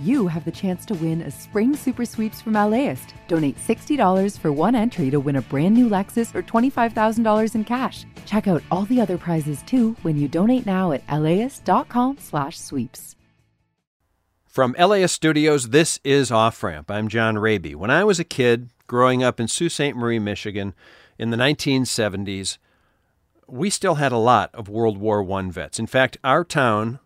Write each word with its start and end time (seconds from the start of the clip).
you 0.00 0.26
have 0.26 0.44
the 0.44 0.50
chance 0.50 0.84
to 0.86 0.94
win 0.94 1.20
a 1.20 1.30
spring 1.30 1.76
super 1.76 2.06
sweeps 2.06 2.40
from 2.40 2.54
LAist. 2.54 3.14
Donate 3.28 3.58
$60 3.58 4.38
for 4.38 4.50
one 4.50 4.74
entry 4.74 5.10
to 5.10 5.20
win 5.20 5.36
a 5.36 5.42
brand 5.42 5.74
new 5.74 5.88
Lexus 5.88 6.34
or 6.34 6.42
$25,000 6.42 7.54
in 7.54 7.64
cash. 7.64 8.06
Check 8.24 8.48
out 8.48 8.62
all 8.70 8.86
the 8.86 9.00
other 9.00 9.18
prizes 9.18 9.62
too 9.62 9.94
when 10.02 10.16
you 10.16 10.26
donate 10.26 10.64
now 10.64 10.92
at 10.92 11.06
laist.com/sweeps. 11.08 13.16
From 14.46 14.74
LAist 14.76 15.14
Studios, 15.14 15.68
this 15.68 16.00
is 16.02 16.32
Off 16.32 16.60
Ramp. 16.64 16.90
I'm 16.90 17.06
John 17.06 17.36
Rabe. 17.36 17.76
When 17.76 17.90
I 17.90 18.02
was 18.02 18.18
a 18.18 18.24
kid 18.24 18.70
growing 18.88 19.22
up 19.22 19.38
in 19.38 19.46
Sault 19.46 19.70
Ste. 19.70 19.94
Marie, 19.94 20.18
Michigan 20.18 20.74
in 21.20 21.30
the 21.30 21.36
1970s, 21.36 22.58
we 23.46 23.70
still 23.70 23.94
had 23.94 24.10
a 24.10 24.16
lot 24.16 24.52
of 24.52 24.68
World 24.68 24.98
War 24.98 25.22
I 25.32 25.50
vets. 25.50 25.78
In 25.78 25.86
fact, 25.86 26.18
our 26.24 26.42
town 26.42 26.98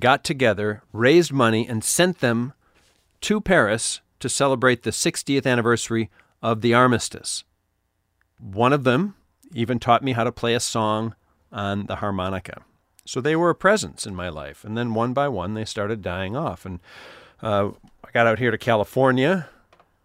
got 0.00 0.24
together, 0.24 0.82
raised 0.92 1.32
money, 1.32 1.66
and 1.66 1.82
sent 1.82 2.20
them 2.20 2.52
to 3.22 3.40
Paris 3.40 4.00
to 4.20 4.28
celebrate 4.28 4.82
the 4.82 4.90
60th 4.90 5.46
anniversary 5.46 6.10
of 6.42 6.60
the 6.60 6.74
armistice. 6.74 7.44
One 8.38 8.72
of 8.72 8.84
them 8.84 9.14
even 9.52 9.78
taught 9.78 10.02
me 10.02 10.12
how 10.12 10.24
to 10.24 10.32
play 10.32 10.54
a 10.54 10.60
song 10.60 11.14
on 11.52 11.86
the 11.86 11.96
harmonica. 11.96 12.62
So 13.04 13.20
they 13.20 13.36
were 13.36 13.50
a 13.50 13.54
presence 13.54 14.06
in 14.06 14.14
my 14.14 14.28
life. 14.28 14.64
And 14.64 14.76
then 14.76 14.94
one 14.94 15.12
by 15.12 15.28
one, 15.28 15.54
they 15.54 15.64
started 15.64 16.02
dying 16.02 16.36
off. 16.36 16.66
And 16.66 16.80
uh, 17.42 17.70
I 18.04 18.10
got 18.12 18.26
out 18.26 18.38
here 18.38 18.50
to 18.50 18.58
California 18.58 19.48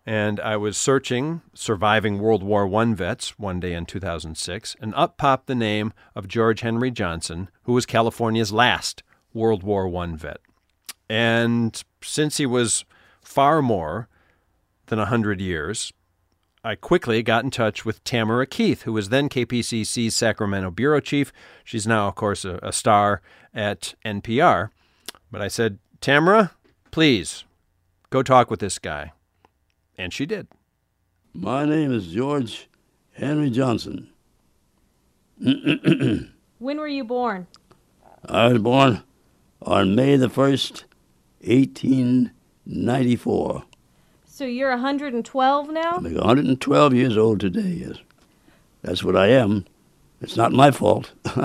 and 0.05 0.39
I 0.39 0.57
was 0.57 0.77
searching 0.77 1.41
surviving 1.53 2.19
World 2.19 2.43
War 2.43 2.73
I 2.75 2.93
vets 2.93 3.37
one 3.37 3.59
day 3.59 3.73
in 3.73 3.85
2006, 3.85 4.75
and 4.81 4.95
up 4.95 5.17
popped 5.17 5.47
the 5.47 5.55
name 5.55 5.93
of 6.15 6.27
George 6.27 6.61
Henry 6.61 6.89
Johnson, 6.89 7.49
who 7.63 7.73
was 7.73 7.85
California's 7.85 8.51
last 8.51 9.03
World 9.33 9.63
War 9.63 9.87
I 9.95 10.15
vet. 10.15 10.39
And 11.09 11.81
since 12.01 12.37
he 12.37 12.45
was 12.45 12.85
far 13.21 13.61
more 13.61 14.07
than 14.87 14.99
100 14.99 15.41
years, 15.41 15.91
I 16.63 16.75
quickly 16.75 17.23
got 17.23 17.43
in 17.43 17.51
touch 17.51 17.85
with 17.85 18.03
Tamara 18.03 18.45
Keith, 18.45 18.83
who 18.83 18.93
was 18.93 19.09
then 19.09 19.29
KPCC's 19.29 20.15
Sacramento 20.15 20.69
bureau 20.69 20.99
chief. 20.99 21.33
She's 21.63 21.87
now, 21.87 22.07
of 22.07 22.15
course, 22.15 22.45
a, 22.45 22.59
a 22.61 22.71
star 22.71 23.21
at 23.53 23.95
NPR. 24.05 24.69
But 25.31 25.41
I 25.41 25.47
said, 25.47 25.79
Tamara, 26.01 26.51
please 26.91 27.45
go 28.09 28.21
talk 28.21 28.51
with 28.51 28.59
this 28.59 28.79
guy. 28.79 29.13
And 29.97 30.13
she 30.13 30.25
did. 30.25 30.47
My 31.33 31.65
name 31.65 31.91
is 31.91 32.07
George 32.07 32.67
Henry 33.13 33.49
Johnson. 33.49 34.09
when 35.39 36.29
were 36.59 36.87
you 36.87 37.03
born? 37.03 37.47
I 38.25 38.47
was 38.47 38.61
born 38.61 39.03
on 39.61 39.95
May 39.95 40.15
the 40.15 40.27
1st, 40.27 40.83
1894. 41.43 43.63
So 44.25 44.45
you're 44.45 44.71
112 44.71 45.69
now? 45.69 45.91
I'm 45.97 46.03
112 46.03 46.93
years 46.93 47.17
old 47.17 47.39
today, 47.39 47.85
yes. 47.85 47.97
That's 48.81 49.03
what 49.03 49.15
I 49.15 49.27
am. 49.27 49.65
It's 50.21 50.35
not 50.35 50.51
my 50.51 50.71
fault. 50.71 51.11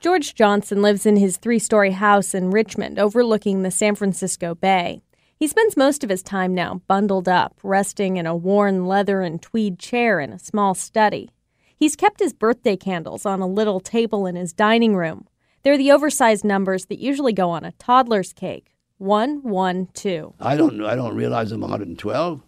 George 0.00 0.34
Johnson 0.34 0.82
lives 0.82 1.06
in 1.06 1.16
his 1.16 1.38
three 1.38 1.58
story 1.58 1.92
house 1.92 2.34
in 2.34 2.50
Richmond, 2.50 2.98
overlooking 2.98 3.62
the 3.62 3.70
San 3.70 3.94
Francisco 3.94 4.54
Bay. 4.54 5.00
He 5.36 5.46
spends 5.46 5.76
most 5.76 6.02
of 6.02 6.10
his 6.10 6.22
time 6.22 6.54
now 6.54 6.82
bundled 6.88 7.28
up, 7.28 7.58
resting 7.62 8.16
in 8.16 8.26
a 8.26 8.36
worn 8.36 8.86
leather 8.86 9.22
and 9.22 9.40
tweed 9.40 9.78
chair 9.78 10.20
in 10.20 10.32
a 10.32 10.38
small 10.38 10.74
study. 10.74 11.30
He's 11.76 11.96
kept 11.96 12.20
his 12.20 12.32
birthday 12.32 12.76
candles 12.76 13.24
on 13.24 13.40
a 13.40 13.46
little 13.46 13.80
table 13.80 14.26
in 14.26 14.34
his 14.34 14.52
dining 14.52 14.96
room. 14.96 15.26
They're 15.62 15.78
the 15.78 15.92
oversized 15.92 16.44
numbers 16.44 16.86
that 16.86 16.98
usually 16.98 17.32
go 17.32 17.50
on 17.50 17.64
a 17.64 17.72
toddler's 17.72 18.32
cake. 18.32 18.74
One, 18.98 19.42
one, 19.42 19.88
two. 19.94 20.34
I 20.40 20.56
don't 20.56 20.84
I 20.84 20.96
don't 20.96 21.14
realize 21.14 21.52
I'm 21.52 21.60
112. 21.60 22.40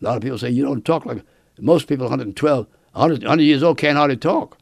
A 0.00 0.04
lot 0.04 0.16
of 0.16 0.22
people 0.22 0.38
say 0.38 0.50
you 0.50 0.64
don't 0.64 0.84
talk 0.84 1.06
like 1.06 1.22
most 1.60 1.88
people 1.88 2.04
112, 2.04 2.66
100, 2.92 3.22
100 3.22 3.42
years 3.42 3.62
old 3.62 3.78
can't 3.78 3.96
hardly 3.96 4.16
talk. 4.16 4.58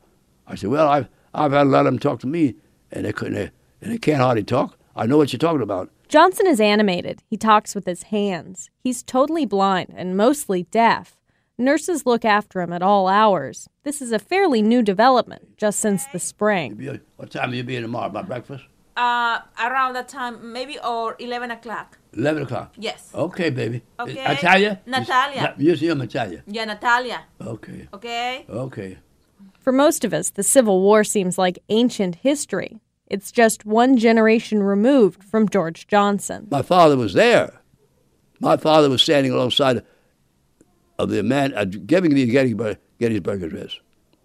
I 0.46 0.54
said, 0.54 0.70
well, 0.70 0.88
I've 0.88 1.08
I've 1.34 1.52
had 1.52 1.66
a 1.66 1.70
lot 1.70 1.80
of 1.80 1.86
them 1.86 1.98
talk 1.98 2.20
to 2.20 2.26
me, 2.26 2.54
and 2.90 3.04
they 3.04 3.12
couldn't, 3.12 3.50
and 3.80 3.92
they 3.92 3.98
can't 3.98 4.20
hardly 4.22 4.44
talk. 4.44 4.78
I 4.94 5.06
know 5.06 5.18
what 5.18 5.32
you're 5.32 5.38
talking 5.38 5.60
about. 5.62 5.90
Johnson 6.08 6.46
is 6.46 6.60
animated. 6.60 7.22
He 7.28 7.36
talks 7.36 7.74
with 7.74 7.84
his 7.84 8.04
hands. 8.04 8.70
He's 8.78 9.02
totally 9.02 9.44
blind 9.44 9.92
and 9.96 10.16
mostly 10.16 10.62
deaf. 10.64 11.16
Nurses 11.58 12.04
look 12.04 12.24
after 12.24 12.60
him 12.60 12.70
at 12.72 12.82
all 12.82 13.08
hours. 13.08 13.66
This 13.82 14.02
is 14.02 14.12
a 14.12 14.18
fairly 14.18 14.60
new 14.60 14.82
development 14.82 15.56
just 15.56 15.80
since 15.80 16.04
the 16.12 16.18
spring. 16.18 17.00
What 17.16 17.30
time 17.30 17.48
will 17.48 17.56
you 17.56 17.64
be 17.64 17.76
in 17.76 17.82
tomorrow? 17.82 18.08
About 18.08 18.26
breakfast? 18.26 18.64
Uh, 18.94 19.40
around 19.62 19.94
that 19.94 20.06
time, 20.08 20.52
maybe 20.52 20.78
or 20.80 21.16
11 21.18 21.50
o'clock. 21.50 21.98
11 22.12 22.42
o'clock? 22.42 22.74
Yes. 22.78 23.10
Okay, 23.14 23.48
baby. 23.48 23.82
Okay. 23.98 24.22
Natalia? 24.22 24.80
Natalia. 24.86 25.54
You, 25.56 25.70
you 25.70 25.76
see 25.76 25.94
Natalia? 25.94 26.42
Yeah, 26.46 26.66
Natalia. 26.66 27.24
Okay. 27.40 27.88
Okay. 27.92 28.44
Okay. 28.48 28.98
For 29.58 29.72
most 29.72 30.04
of 30.04 30.12
us, 30.12 30.30
the 30.30 30.42
Civil 30.42 30.82
War 30.82 31.04
seems 31.04 31.38
like 31.38 31.58
ancient 31.70 32.16
history. 32.16 32.80
It's 33.06 33.32
just 33.32 33.64
one 33.64 33.96
generation 33.96 34.62
removed 34.62 35.24
from 35.24 35.48
George 35.48 35.86
Johnson. 35.86 36.48
My 36.50 36.62
father 36.62 36.96
was 36.98 37.14
there. 37.14 37.60
My 38.40 38.58
father 38.58 38.90
was 38.90 39.00
standing 39.00 39.32
alongside 39.32 39.82
of 40.98 41.10
the 41.10 41.22
man 41.22 41.54
uh, 41.54 41.64
giving 41.64 42.14
the 42.14 42.26
Gettysburg, 42.26 42.78
Gettysburg 42.98 43.42
Address. 43.42 43.80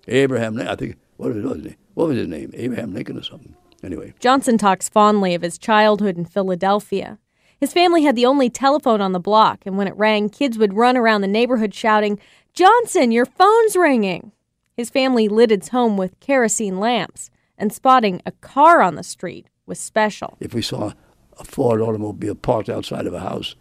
Abraham, 0.08 0.60
I 0.60 0.76
think, 0.76 0.98
what 1.18 1.34
was 1.34 1.44
his 1.44 1.64
name? 1.64 1.76
What 1.94 2.08
was 2.08 2.18
his 2.18 2.28
name? 2.28 2.52
Abraham 2.54 2.94
Lincoln 2.94 3.18
or 3.18 3.24
something. 3.24 3.56
Anyway. 3.84 4.14
Johnson 4.20 4.58
talks 4.58 4.90
fondly 4.90 5.34
of 5.34 5.42
his 5.42 5.58
childhood 5.58 6.18
in 6.18 6.26
Philadelphia. 6.26 7.18
His 7.60 7.74
family 7.74 8.04
had 8.04 8.16
the 8.16 8.26
only 8.26 8.50
telephone 8.50 9.02
on 9.02 9.12
the 9.12 9.20
block, 9.20 9.64
and 9.66 9.78
when 9.78 9.88
it 9.88 9.96
rang, 9.96 10.30
kids 10.30 10.58
would 10.58 10.74
run 10.74 10.98
around 10.98 11.22
the 11.22 11.28
neighborhood 11.28 11.74
shouting, 11.74 12.20
Johnson, 12.54 13.12
your 13.12 13.26
phone's 13.26 13.76
ringing. 13.76 14.32
His 14.76 14.90
family 14.90 15.28
lit 15.28 15.52
its 15.52 15.70
home 15.70 15.96
with 15.96 16.20
kerosene 16.20 16.80
lamps 16.80 17.30
and 17.58 17.72
spotting 17.72 18.22
a 18.26 18.32
car 18.32 18.82
on 18.82 18.96
the 18.96 19.04
street 19.04 19.48
was 19.68 19.80
special. 19.80 20.38
If 20.40 20.56
we 20.56 20.64
saw 20.64 20.94
a 21.38 21.44
Ford 21.44 21.82
automobile 21.82 22.34
parked 22.34 22.70
outside 22.70 23.06
of 23.06 23.14
a 23.14 23.20
house, 23.20 23.56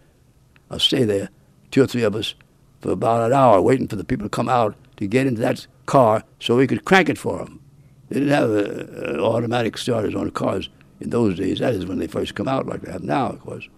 I'd 0.71 0.81
stay 0.81 1.05
there, 1.05 1.29
two 1.71 1.83
or 1.83 1.87
three 1.87 2.03
of 2.03 2.17
us, 2.17 2.35
for 2.81 2.91
about 2.91 3.27
an 3.27 3.33
hour 3.33 3.61
waiting 3.61 3.89
for 3.89 3.97
the 3.97 4.05
people 4.05 4.27
to 4.27 4.31
come 4.31 4.49
out 4.49 4.75
to 4.97 5.07
get 5.07 5.27
into 5.27 5.41
that 5.41 5.67
car 5.87 6.25
so 6.39 6.57
we 6.57 6.67
could 6.67 6.85
crank 6.85 7.09
it 7.09 7.19
for 7.19 7.39
them. 7.39 7.61
They 8.09 8.21
didn't 8.21 8.35
have 8.35 8.51
uh, 8.51 9.19
uh, 9.19 9.25
automatic 9.25 9.79
starters 9.79 10.15
on 10.15 10.31
cars 10.31 10.69
in 11.01 11.11
those 11.11 11.37
days. 11.39 11.61
That 11.61 11.75
is 11.75 11.87
when 11.87 11.99
they 11.99 12.07
first 12.07 12.35
come 12.35 12.49
out, 12.49 12.67
like 12.67 12.83
they 12.83 12.93
have 12.93 13.05
now, 13.05 13.29
of 13.29 13.41
course. 13.41 13.69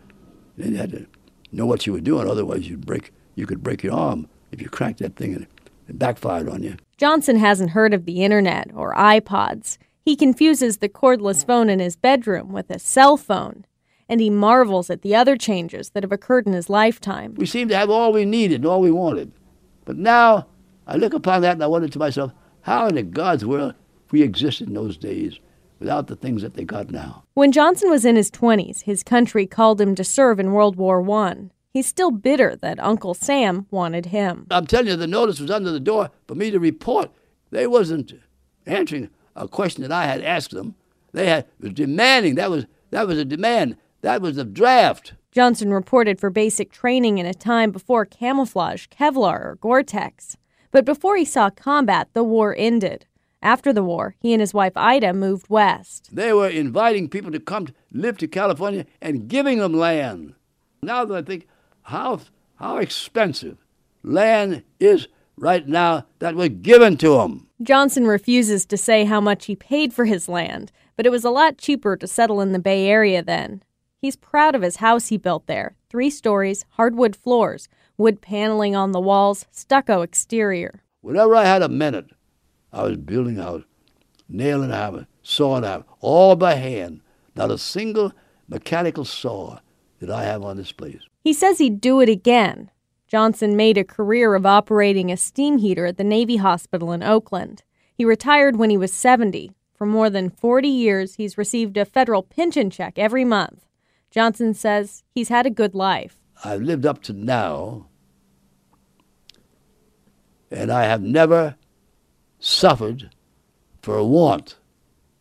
They 0.57 0.75
had 0.77 0.91
to 0.93 1.07
know 1.53 1.67
what 1.67 1.87
you 1.87 1.93
were 1.93 2.01
doing, 2.01 2.29
otherwise 2.29 2.69
you'd 2.69 2.87
break, 2.87 3.13
you 3.35 3.47
could 3.47 3.63
break 3.63 3.83
your 3.83 3.95
arm 3.95 4.29
if 4.51 4.61
you 4.61 4.69
cranked 4.69 5.01
that 5.01 5.17
thing 5.17 5.35
and 5.35 5.47
it 5.89 5.99
backfired 5.99 6.49
on 6.49 6.63
you. 6.63 6.77
Johnson 6.97 7.37
hasn't 7.37 7.71
heard 7.71 7.93
of 7.95 8.05
the 8.05 8.23
internet 8.23 8.71
or 8.75 8.95
iPods. 8.95 9.79
He 10.05 10.17
confuses 10.17 10.79
the 10.79 10.89
cordless 10.89 11.47
phone 11.47 11.69
in 11.69 11.79
his 11.79 11.97
bedroom 11.97 12.53
with 12.53 12.71
a 12.71 12.79
cell 12.79 13.17
phone, 13.17 13.65
and 14.09 14.21
he 14.21 14.31
marvels 14.31 14.91
at 14.91 15.03
the 15.03 15.15
other 15.15 15.37
changes 15.37 15.91
that 15.91 16.03
have 16.03 16.13
occurred 16.13 16.47
in 16.47 16.53
his 16.53 16.69
lifetime. 16.71 17.35
We 17.35 17.47
seem 17.47 17.69
to 17.69 17.77
have 17.77 17.91
all 17.91 18.13
we 18.13 18.25
needed 18.25 18.57
and 18.57 18.67
all 18.67 18.81
we 18.81 18.91
wanted. 18.91 19.33
But 19.85 19.97
now 19.97 20.47
I 20.87 20.97
look 20.97 21.15
upon 21.15 21.43
that 21.43 21.53
and 21.53 21.63
I 21.63 21.67
wonder 21.67 21.89
to 21.89 21.99
myself, 21.99 22.33
how 22.63 22.87
in 22.87 22.95
the 22.95 23.03
God's 23.03 23.45
world 23.45 23.75
we 24.11 24.23
existed 24.23 24.69
in 24.69 24.75
those 24.75 24.97
days 24.97 25.39
without 25.79 26.07
the 26.07 26.17
things 26.17 26.43
that 26.43 26.55
they 26.55 26.65
got 26.65 26.91
now? 26.91 27.25
When 27.35 27.53
Johnson 27.53 27.91
was 27.91 28.05
in 28.05 28.17
his 28.17 28.31
20s, 28.31 28.83
his 28.83 29.03
country 29.03 29.47
called 29.47 29.81
him 29.81 29.95
to 29.95 30.05
serve 30.05 30.39
in 30.39 30.53
World 30.53 30.77
War 30.77 31.09
I. 31.11 31.49
He's 31.73 31.87
still 31.87 32.11
bitter 32.11 32.55
that 32.57 32.79
Uncle 32.81 33.15
Sam 33.15 33.67
wanted 33.71 34.07
him. 34.07 34.47
I'm 34.51 34.67
telling 34.67 34.89
you, 34.89 34.97
the 34.97 35.07
notice 35.07 35.41
was 35.41 35.51
under 35.51 35.71
the 35.71 35.81
door 35.81 36.11
for 36.29 36.35
me 36.35 36.51
to 36.51 36.61
report. 36.61 37.11
They 37.51 37.67
wasn't 37.67 38.13
answering 38.67 39.09
a 39.35 39.49
question 39.49 39.83
that 39.83 39.93
I 39.93 40.05
had 40.05 40.23
asked 40.23 40.51
them. 40.51 40.75
They 41.13 41.29
had 41.29 41.47
was 41.61 41.73
demanding. 41.73 42.35
That 42.35 42.51
was 42.51 42.67
that 42.91 43.07
was 43.07 43.19
a 43.19 43.25
demand. 43.25 43.77
That 44.03 44.21
was 44.21 44.37
a 44.37 44.45
draft. 44.45 45.15
Johnson 45.31 45.73
reported 45.73 46.21
for 46.21 46.29
basic 46.29 46.73
training 46.73 47.19
in 47.19 47.27
a 47.27 47.33
time 47.33 47.71
before 47.71 48.05
camouflage, 48.05 48.87
Kevlar, 48.89 49.41
or 49.45 49.59
Gore-Tex. 49.61 50.37
But 50.73 50.85
before 50.85 51.17
he 51.17 51.25
saw 51.25 51.51
combat, 51.51 52.09
the 52.13 52.25
war 52.25 52.55
ended. 52.59 53.07
After 53.43 53.73
the 53.73 53.83
war, 53.83 54.15
he 54.21 54.33
and 54.33 54.41
his 54.41 54.53
wife 54.53 54.77
Ida 54.77 55.13
moved 55.13 55.49
west. 55.49 56.11
They 56.13 56.33
were 56.33 56.49
inviting 56.49 57.09
people 57.09 57.31
to 57.33 57.41
come 57.41 57.67
to 57.67 57.75
live 57.93 58.19
to 58.19 58.29
California 58.29 58.87
and 59.01 59.29
giving 59.29 59.59
them 59.59 59.73
land. 59.73 60.35
Now 60.83 61.05
that 61.05 61.15
I 61.15 61.23
think 61.23 61.47
how 61.83 62.21
how 62.57 62.79
expensive 62.79 63.59
land 64.03 64.63
is 64.79 65.09
right 65.37 65.67
now 65.67 66.07
that 66.19 66.35
was 66.35 66.51
given 66.51 66.97
to 66.99 67.19
them. 67.19 67.49
Johnson 67.63 68.07
refuses 68.07 68.67
to 68.67 68.77
say 68.77 69.05
how 69.05 69.21
much 69.21 69.47
he 69.47 69.57
paid 69.57 69.93
for 69.93 70.05
his 70.05 70.29
land, 70.29 70.71
but 70.97 71.07
it 71.07 71.11
was 71.11 71.25
a 71.25 71.31
lot 71.31 71.59
cheaper 71.59 71.97
to 71.97 72.07
settle 72.07 72.41
in 72.41 72.53
the 72.53 72.59
Bay 72.59 72.87
Area 72.89 73.23
then. 73.23 73.63
He's 74.03 74.17
proud 74.17 74.57
of 74.57 74.63
his 74.63 74.77
house 74.77 75.09
he 75.09 75.17
built 75.17 75.47
there 75.47 75.77
three 75.89 76.11
stories, 76.11 76.65
hardwood 76.71 77.15
floors, 77.15 77.69
wood 77.97 78.21
paneling 78.21 78.75
on 78.75 78.91
the 78.91 79.01
walls, 79.01 79.47
stucco 79.53 80.03
exterior. 80.03 80.83
Whenever 81.03 81.37
I 81.37 81.45
had 81.45 81.63
a 81.63 81.69
minute, 81.69 82.11
I 82.73 82.83
was 82.83 82.97
building 82.97 83.39
a 83.39 83.45
house, 83.45 83.63
nailing 84.29 84.71
hammer, 84.71 85.07
sawing 85.23 85.63
hammer, 85.63 85.85
all 86.01 86.35
by 86.35 86.55
hand, 86.55 87.01
not 87.37 87.53
a 87.53 87.59
single 87.59 88.13
mechanical 88.49 89.05
saw. 89.05 89.61
did 90.01 90.11
I 90.11 90.25
have 90.25 90.43
on 90.43 90.57
this 90.57 90.73
place. 90.73 91.03
He 91.23 91.33
says 91.33 91.59
he'd 91.59 91.81
do 91.81 92.01
it 92.01 92.09
again. 92.09 92.73
Johnson 93.07 93.55
made 93.55 93.79
a 93.79 93.85
career 93.85 94.35
of 94.35 94.45
operating 94.45 95.13
a 95.13 95.17
steam 95.17 95.59
heater 95.59 95.87
at 95.87 95.97
the 95.97 96.03
Navy 96.03 96.39
Hospital 96.39 96.91
in 96.91 97.05
Oakland. 97.05 97.63
He 97.95 98.05
retired 98.05 98.57
when 98.57 98.71
he 98.71 98.77
was 98.77 98.93
70. 98.93 99.53
For 99.77 99.87
more 99.87 100.11
than 100.11 100.31
40 100.31 100.67
years, 100.67 101.15
he's 101.17 101.39
received 101.39 101.77
a 101.77 101.85
federal 101.85 102.25
pension 102.25 102.69
check 102.69 102.99
every 102.99 103.25
month. 103.25 103.65
Johnson 104.13 104.53
says 104.53 105.03
he's 105.15 105.31
had 105.31 105.47
a 105.47 105.51
good 105.51 105.75
life. 105.75 106.19
I've 106.45 106.61
lived 106.61 106.85
up 106.85 107.03
to 107.05 107.15
now, 107.15 107.89
and 110.51 110.71
I 110.71 110.85
have 110.85 111.01
never 111.01 111.57
suffered 112.39 113.11
for 113.81 113.97
a 113.97 114.05
want. 114.05 114.57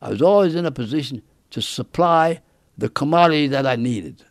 I 0.02 0.10
was 0.10 0.22
always 0.22 0.56
in 0.56 0.66
a 0.66 0.72
position 0.72 1.22
to 1.52 1.62
supply 1.62 2.42
the 2.78 2.90
commodity 2.90 3.48
that 3.48 3.66
I 3.66 3.78
needed. 3.78 4.26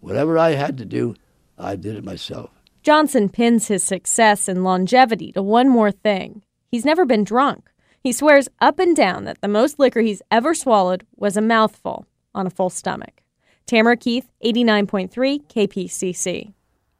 Whatever 0.00 0.38
I 0.38 0.50
had 0.50 0.78
to 0.78 0.84
do, 0.84 1.16
I 1.58 1.76
did 1.76 1.96
it 1.96 2.04
myself. 2.04 2.50
Johnson 2.82 3.28
pins 3.30 3.66
his 3.68 3.82
success 3.82 4.46
and 4.46 4.62
longevity 4.62 5.32
to 5.32 5.42
one 5.42 5.68
more 5.68 5.90
thing 5.90 6.42
he's 6.70 6.84
never 6.84 7.04
been 7.04 7.24
drunk. 7.24 7.70
He 8.00 8.12
swears 8.12 8.48
up 8.60 8.78
and 8.78 8.94
down 8.94 9.24
that 9.24 9.40
the 9.40 9.48
most 9.48 9.78
liquor 9.78 10.02
he's 10.02 10.22
ever 10.30 10.54
swallowed 10.54 11.04
was 11.16 11.36
a 11.36 11.40
mouthful 11.40 12.06
on 12.34 12.46
a 12.46 12.50
full 12.50 12.70
stomach. 12.70 13.22
Tamara 13.66 13.96
Keith, 13.96 14.30
89.3 14.44 15.08
KPCC. 15.48 16.52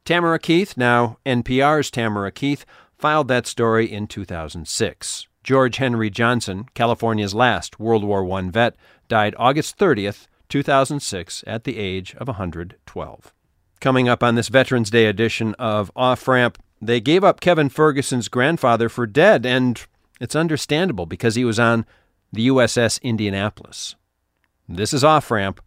Tamara 0.03 0.39
Keith, 0.39 0.75
now 0.75 1.17
NPR's 1.25 1.91
Tamara 1.91 2.31
Keith, 2.31 2.65
filed 2.97 3.27
that 3.27 3.45
story 3.45 3.91
in 3.91 4.07
2006. 4.07 5.27
George 5.43 5.77
Henry 5.77 6.09
Johnson, 6.09 6.65
California's 6.73 7.35
last 7.35 7.79
World 7.79 8.03
War 8.03 8.27
I 8.31 8.49
vet, 8.49 8.75
died 9.07 9.35
August 9.37 9.77
30th, 9.77 10.25
2006, 10.49 11.43
at 11.45 11.65
the 11.65 11.77
age 11.77 12.15
of 12.15 12.27
112. 12.27 13.33
Coming 13.79 14.09
up 14.09 14.23
on 14.23 14.33
this 14.33 14.47
Veterans 14.47 14.89
Day 14.89 15.05
edition 15.05 15.53
of 15.59 15.91
Off 15.95 16.27
Ramp, 16.27 16.57
they 16.81 16.99
gave 16.99 17.23
up 17.23 17.41
Kevin 17.41 17.69
Ferguson's 17.69 18.27
grandfather 18.27 18.89
for 18.89 19.05
dead, 19.05 19.45
and 19.45 19.85
it's 20.19 20.35
understandable 20.35 21.05
because 21.05 21.35
he 21.35 21.45
was 21.45 21.59
on 21.59 21.85
the 22.33 22.47
USS 22.47 22.99
Indianapolis. 23.03 23.95
This 24.67 24.93
is 24.93 25.03
Off 25.03 25.29
Ramp 25.29 25.61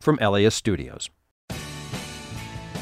from 0.00 0.16
LAist 0.16 0.56
Studios. 0.56 1.10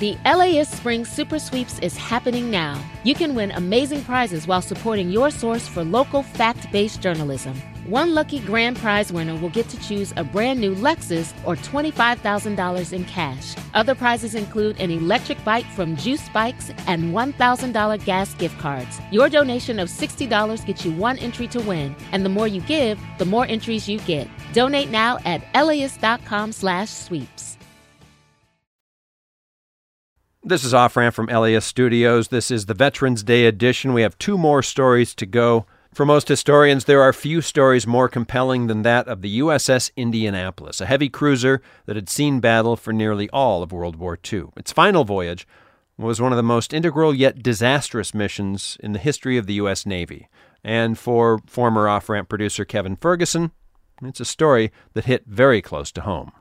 The 0.00 0.16
LAist 0.24 0.72
Spring 0.72 1.04
Super 1.04 1.38
Sweeps 1.38 1.78
is 1.78 1.96
happening 1.96 2.50
now. 2.50 2.82
You 3.04 3.14
can 3.14 3.34
win 3.34 3.52
amazing 3.52 4.02
prizes 4.02 4.46
while 4.46 4.60
supporting 4.60 5.08
your 5.08 5.30
source 5.30 5.68
for 5.68 5.84
local 5.84 6.22
fact 6.22 6.70
based 6.72 7.00
journalism. 7.00 7.54
One 7.86 8.14
lucky 8.14 8.38
grand 8.38 8.78
prize 8.78 9.12
winner 9.12 9.36
will 9.36 9.50
get 9.50 9.68
to 9.68 9.78
choose 9.78 10.14
a 10.16 10.24
brand 10.24 10.58
new 10.58 10.74
Lexus 10.74 11.34
or 11.44 11.54
$25,000 11.56 12.92
in 12.94 13.04
cash. 13.04 13.54
Other 13.74 13.94
prizes 13.94 14.34
include 14.34 14.80
an 14.80 14.90
electric 14.90 15.44
bike 15.44 15.66
from 15.66 15.94
Juice 15.96 16.26
Bikes 16.30 16.70
and 16.86 17.12
$1,000 17.12 18.04
gas 18.06 18.32
gift 18.34 18.58
cards. 18.58 18.98
Your 19.12 19.28
donation 19.28 19.78
of 19.78 19.90
$60 19.90 20.64
gets 20.64 20.82
you 20.82 20.92
one 20.92 21.18
entry 21.18 21.46
to 21.48 21.60
win, 21.60 21.94
and 22.10 22.24
the 22.24 22.30
more 22.30 22.48
you 22.48 22.62
give, 22.62 22.98
the 23.18 23.26
more 23.26 23.44
entries 23.44 23.86
you 23.86 23.98
get. 24.00 24.28
Donate 24.54 24.90
now 24.90 25.18
at 25.26 25.42
laist.com 25.54 26.52
slash 26.52 26.88
sweeps. 26.88 27.58
This 30.42 30.64
is 30.64 30.72
Off 30.72 30.96
Ramp 30.96 31.14
from 31.14 31.26
LAist 31.26 31.68
Studios. 31.68 32.28
This 32.28 32.50
is 32.50 32.64
the 32.64 32.74
Veterans 32.74 33.22
Day 33.22 33.44
edition. 33.44 33.92
We 33.92 34.02
have 34.02 34.16
two 34.16 34.38
more 34.38 34.62
stories 34.62 35.14
to 35.16 35.26
go. 35.26 35.66
For 35.94 36.04
most 36.04 36.26
historians, 36.26 36.86
there 36.86 37.02
are 37.02 37.12
few 37.12 37.40
stories 37.40 37.86
more 37.86 38.08
compelling 38.08 38.66
than 38.66 38.82
that 38.82 39.06
of 39.06 39.22
the 39.22 39.38
USS 39.38 39.92
Indianapolis, 39.96 40.80
a 40.80 40.86
heavy 40.86 41.08
cruiser 41.08 41.62
that 41.86 41.94
had 41.94 42.08
seen 42.08 42.40
battle 42.40 42.74
for 42.74 42.92
nearly 42.92 43.30
all 43.30 43.62
of 43.62 43.70
World 43.70 43.94
War 43.94 44.18
II. 44.32 44.46
Its 44.56 44.72
final 44.72 45.04
voyage 45.04 45.46
was 45.96 46.20
one 46.20 46.32
of 46.32 46.36
the 46.36 46.42
most 46.42 46.74
integral 46.74 47.14
yet 47.14 47.44
disastrous 47.44 48.12
missions 48.12 48.76
in 48.80 48.90
the 48.90 48.98
history 48.98 49.38
of 49.38 49.46
the 49.46 49.54
U.S. 49.54 49.86
Navy. 49.86 50.26
And 50.64 50.98
for 50.98 51.38
former 51.46 51.86
off 51.86 52.08
ramp 52.08 52.28
producer 52.28 52.64
Kevin 52.64 52.96
Ferguson, 52.96 53.52
it's 54.02 54.18
a 54.18 54.24
story 54.24 54.72
that 54.94 55.04
hit 55.04 55.26
very 55.28 55.62
close 55.62 55.92
to 55.92 56.00
home. 56.00 56.32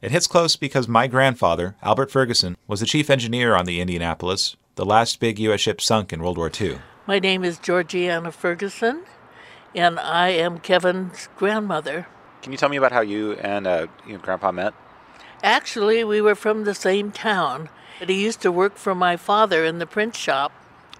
It 0.00 0.12
hits 0.12 0.28
close 0.28 0.54
because 0.54 0.86
my 0.86 1.08
grandfather, 1.08 1.74
Albert 1.82 2.12
Ferguson, 2.12 2.56
was 2.68 2.78
the 2.78 2.86
chief 2.86 3.10
engineer 3.10 3.56
on 3.56 3.66
the 3.66 3.80
Indianapolis, 3.80 4.56
the 4.76 4.86
last 4.86 5.18
big 5.18 5.40
U.S. 5.40 5.58
ship 5.58 5.80
sunk 5.80 6.12
in 6.12 6.22
World 6.22 6.38
War 6.38 6.48
II. 6.60 6.78
My 7.10 7.18
name 7.18 7.42
is 7.42 7.58
Georgiana 7.58 8.30
Ferguson, 8.30 9.02
and 9.74 9.98
I 9.98 10.28
am 10.28 10.60
Kevin's 10.60 11.28
grandmother. 11.36 12.06
Can 12.40 12.52
you 12.52 12.56
tell 12.56 12.68
me 12.68 12.76
about 12.76 12.92
how 12.92 13.00
you 13.00 13.32
and 13.32 13.66
uh, 13.66 13.88
you 14.06 14.14
and 14.14 14.22
Grandpa 14.22 14.52
met? 14.52 14.74
Actually, 15.42 16.04
we 16.04 16.20
were 16.20 16.36
from 16.36 16.62
the 16.62 16.72
same 16.72 17.10
town. 17.10 17.68
But 17.98 18.10
he 18.10 18.22
used 18.22 18.40
to 18.42 18.52
work 18.52 18.76
for 18.76 18.94
my 18.94 19.16
father 19.16 19.64
in 19.64 19.80
the 19.80 19.86
print 19.86 20.14
shop. 20.14 20.52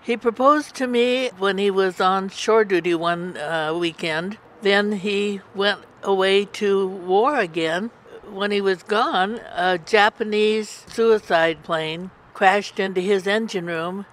He 0.03 0.17
proposed 0.17 0.75
to 0.75 0.89
me 0.89 1.29
when 1.39 1.59
he 1.59 1.71
was 1.71 2.01
on 2.01 2.29
shore 2.31 2.65
duty 2.65 2.97
one 2.97 3.37
uh, 3.37 3.73
weekend. 3.79 4.37
Then 4.63 4.91
he 5.07 5.43
went 5.55 5.79
away 6.03 6.45
to 6.45 6.89
war 6.89 7.39
again 7.39 7.93
when 8.29 8.51
he 8.51 8.61
was 8.61 8.83
gone, 8.83 9.41
a 9.55 9.79
Japanese 9.79 10.85
suicide 10.89 11.63
plane 11.63 12.11
crashed 12.35 12.81
into 12.81 13.01
his 13.01 13.29
engine 13.29 13.67
room 13.67 14.07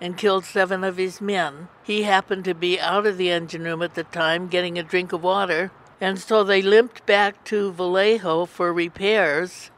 and 0.00 0.16
killed 0.16 0.44
seven 0.44 0.84
of 0.84 0.96
his 0.96 1.20
men. 1.20 1.68
He 1.82 2.02
happened 2.02 2.44
to 2.44 2.54
be 2.54 2.80
out 2.80 3.06
of 3.06 3.16
the 3.16 3.30
engine 3.30 3.64
room 3.64 3.82
at 3.82 3.94
the 3.94 4.04
time 4.04 4.48
getting 4.48 4.78
a 4.78 4.82
drink 4.82 5.12
of 5.12 5.22
water, 5.22 5.70
and 6.00 6.18
so 6.18 6.44
they 6.44 6.62
limped 6.62 7.06
back 7.06 7.44
to 7.44 7.72
Vallejo 7.72 8.46
for 8.46 8.72
repairs, 8.72 9.70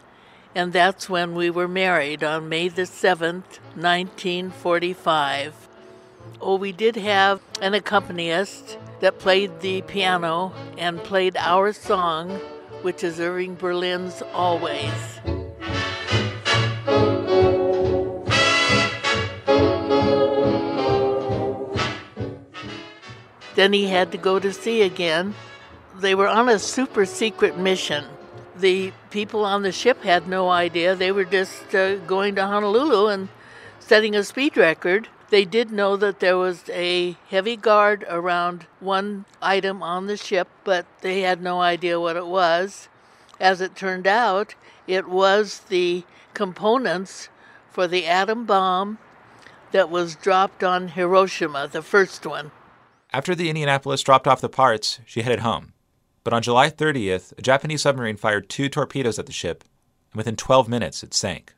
and 0.55 0.73
that's 0.73 1.09
when 1.09 1.35
we 1.35 1.50
were 1.50 1.69
married 1.69 2.25
on 2.25 2.49
May 2.49 2.69
the 2.69 2.82
7th, 2.82 3.61
1945. 3.75 5.69
Oh, 6.41 6.56
we 6.56 6.73
did 6.73 6.97
have 6.97 7.41
an 7.61 7.75
accompanist 7.75 8.79
that 9.00 9.19
played 9.19 9.61
the 9.61 9.82
piano 9.82 10.53
and 10.76 11.03
played 11.03 11.37
our 11.37 11.73
song 11.73 12.41
which 12.82 13.03
is 13.03 13.21
Irving 13.21 13.55
Berlin's 13.55 14.23
Always. 14.32 15.38
Then 23.59 23.73
he 23.73 23.89
had 23.89 24.13
to 24.13 24.19
go 24.19 24.39
to 24.39 24.53
sea 24.53 24.83
again. 24.83 25.35
They 25.99 26.15
were 26.15 26.29
on 26.29 26.49
a 26.49 26.61
super 26.61 27.05
secret 27.05 27.59
mission. 27.59 28.05
The 28.57 28.93
people 29.11 29.45
on 29.45 29.63
the 29.63 29.73
ship 29.73 30.05
had 30.05 30.29
no 30.29 30.49
idea. 30.49 30.95
They 30.95 31.11
were 31.11 31.25
just 31.25 31.75
uh, 31.75 31.97
going 31.97 32.37
to 32.37 32.47
Honolulu 32.47 33.09
and 33.09 33.29
setting 33.81 34.15
a 34.15 34.23
speed 34.23 34.57
record. 34.57 35.09
They 35.31 35.45
did 35.45 35.73
know 35.73 35.97
that 35.97 36.21
there 36.21 36.37
was 36.37 36.71
a 36.71 37.17
heavy 37.31 37.57
guard 37.57 38.07
around 38.09 38.67
one 38.79 39.25
item 39.43 39.83
on 39.83 40.07
the 40.07 40.17
ship, 40.17 40.47
but 40.62 40.87
they 41.00 41.23
had 41.23 41.43
no 41.43 41.61
idea 41.61 41.99
what 41.99 42.15
it 42.15 42.29
was. 42.29 42.88
As 43.41 43.61
it 43.61 43.75
turned 43.75 44.07
out, 44.07 44.55
it 44.87 45.09
was 45.09 45.62
the 45.69 46.05
components 46.33 47.29
for 47.73 47.88
the 47.88 48.07
atom 48.07 48.45
bomb 48.45 48.99
that 49.73 49.91
was 49.91 50.15
dropped 50.15 50.62
on 50.62 50.91
Hiroshima, 50.91 51.67
the 51.67 51.83
first 51.83 52.25
one. 52.25 52.53
After 53.11 53.35
the 53.35 53.49
Indianapolis 53.49 54.03
dropped 54.03 54.27
off 54.27 54.43
the 54.43 54.50
parts, 54.50 55.00
she 55.07 55.23
headed 55.23 55.41
home. 55.41 55.73
But 56.25 56.35
on 56.35 56.43
July 56.43 56.69
30th, 56.69 57.33
a 57.38 57.43
Japanese 57.43 57.81
submarine 57.81 58.19
fired 58.19 58.50
two 58.50 58.69
torpedoes 58.69 59.19
at 59.19 59.25
the 59.25 59.33
ship, 59.33 59.65
and 60.12 60.19
within 60.19 60.37
12 60.37 60.69
minutes 60.69 61.03
it 61.03 61.15
sank. 61.15 61.55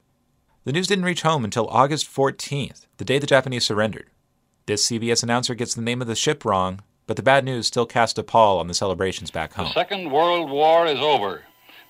The 0.65 0.73
news 0.73 0.87
didn't 0.87 1.07
reach 1.07 1.23
home 1.23 1.45
until 1.45 1.67
August 1.67 2.07
14th, 2.07 2.87
the 2.99 3.05
day 3.05 3.19
the 3.19 3.27
Japanese 3.27 3.65
surrendered. 3.65 4.11
This 4.67 4.87
CBS 4.87 5.25
announcer 5.25 5.57
gets 5.57 5.75
the 5.75 5.83
name 5.83 6.01
of 6.01 6.07
the 6.07 6.15
ship 6.15 6.45
wrong, 6.45 6.83
but 7.09 7.17
the 7.17 7.23
bad 7.23 7.45
news 7.45 7.67
still 7.67 7.87
cast 7.87 8.19
a 8.19 8.23
pall 8.23 8.61
on 8.61 8.69
the 8.69 8.75
celebrations 8.75 9.33
back 9.33 9.55
home. 9.55 9.67
The 9.67 9.73
Second 9.73 10.13
World 10.13 10.51
War 10.51 10.87
is 10.87 11.01
over. 11.01 11.43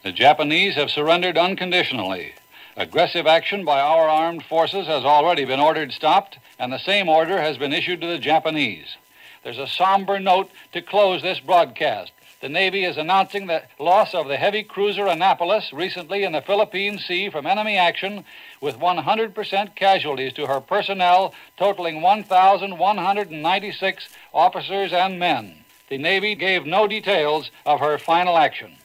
The 0.03 0.13
Japanese 0.13 0.77
have 0.77 0.91
surrendered 0.91 1.37
unconditionally. 1.37 2.33
Aggressive 2.79 3.27
action 3.27 3.67
by 3.67 3.81
our 3.81 4.09
armed 4.09 4.45
forces 4.45 4.87
has 4.87 5.05
already 5.05 5.45
been 5.45 5.61
ordered 5.61 5.93
stopped, 5.93 6.39
and 6.59 6.73
the 6.73 6.79
same 6.79 7.11
order 7.11 7.39
has 7.39 7.59
been 7.59 7.75
issued 7.75 8.01
to 8.01 8.07
the 8.07 8.19
Japanese. 8.19 8.97
There's 9.43 9.59
a 9.59 9.67
somber 9.67 10.19
note 10.19 10.51
to 10.73 10.83
close 10.83 11.23
this 11.23 11.41
broadcast. 11.41 12.13
The 12.41 12.49
Navy 12.49 12.85
is 12.85 12.97
announcing 12.97 13.47
the 13.47 13.63
loss 13.79 14.15
of 14.15 14.27
the 14.27 14.39
heavy 14.39 14.63
cruiser 14.63 15.07
Annapolis 15.07 15.75
recently 15.75 16.25
in 16.25 16.33
the 16.33 16.41
Philippine 16.41 16.99
Sea 16.99 17.29
from 17.29 17.47
enemy 17.47 17.77
action 17.77 18.25
with 18.63 18.79
100% 18.79 19.77
casualties 19.77 20.33
to 20.35 20.47
her 20.47 20.61
personnel, 20.61 21.35
totaling 21.59 22.01
1,196 22.01 24.09
officers 24.33 24.93
and 24.95 25.19
men. 25.19 25.65
The 25.91 25.99
Navy 25.99 26.35
gave 26.35 26.65
no 26.65 26.87
details 26.87 27.51
of 27.67 27.81
her 27.81 27.99
final 27.99 28.39
action. 28.39 28.77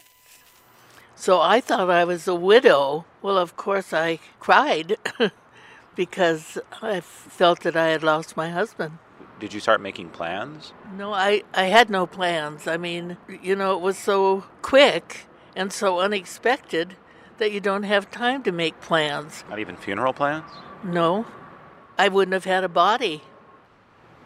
So 1.16 1.40
I 1.40 1.62
thought 1.62 1.90
I 1.90 2.04
was 2.04 2.28
a 2.28 2.36
widow. 2.36 3.06
Well, 3.22 3.38
of 3.38 3.56
course, 3.56 3.94
I 3.94 4.20
cried 4.40 4.98
because 5.96 6.58
I 6.82 7.00
felt 7.00 7.62
that 7.62 7.78
I 7.78 7.88
had 7.88 8.04
lost 8.04 8.36
my 8.36 8.50
husband. 8.50 8.98
Did 9.40 9.54
you 9.54 9.60
start 9.60 9.82
making 9.82 10.10
plans? 10.10 10.72
No, 10.98 11.14
I, 11.14 11.44
I 11.54 11.66
had 11.66 11.90
no 11.90 12.08
plans. 12.08 12.68
I 12.68 12.78
mean, 12.78 13.18
you 13.42 13.56
know, 13.56 13.76
it 13.76 13.82
was 13.82 13.98
so 13.98 14.46
quick 14.62 15.28
and 15.56 15.74
so 15.74 16.00
unexpected 16.00 16.96
that 17.38 17.52
you 17.52 17.60
don't 17.60 17.84
have 17.84 18.10
time 18.10 18.44
to 18.44 18.52
make 18.52 18.80
plans. 18.80 19.44
Not 19.50 19.60
even 19.60 19.76
funeral 19.76 20.14
plans? 20.14 20.50
No, 20.84 21.26
I 21.98 22.08
wouldn't 22.08 22.34
have 22.34 22.46
had 22.46 22.64
a 22.64 22.70
body. 22.70 23.24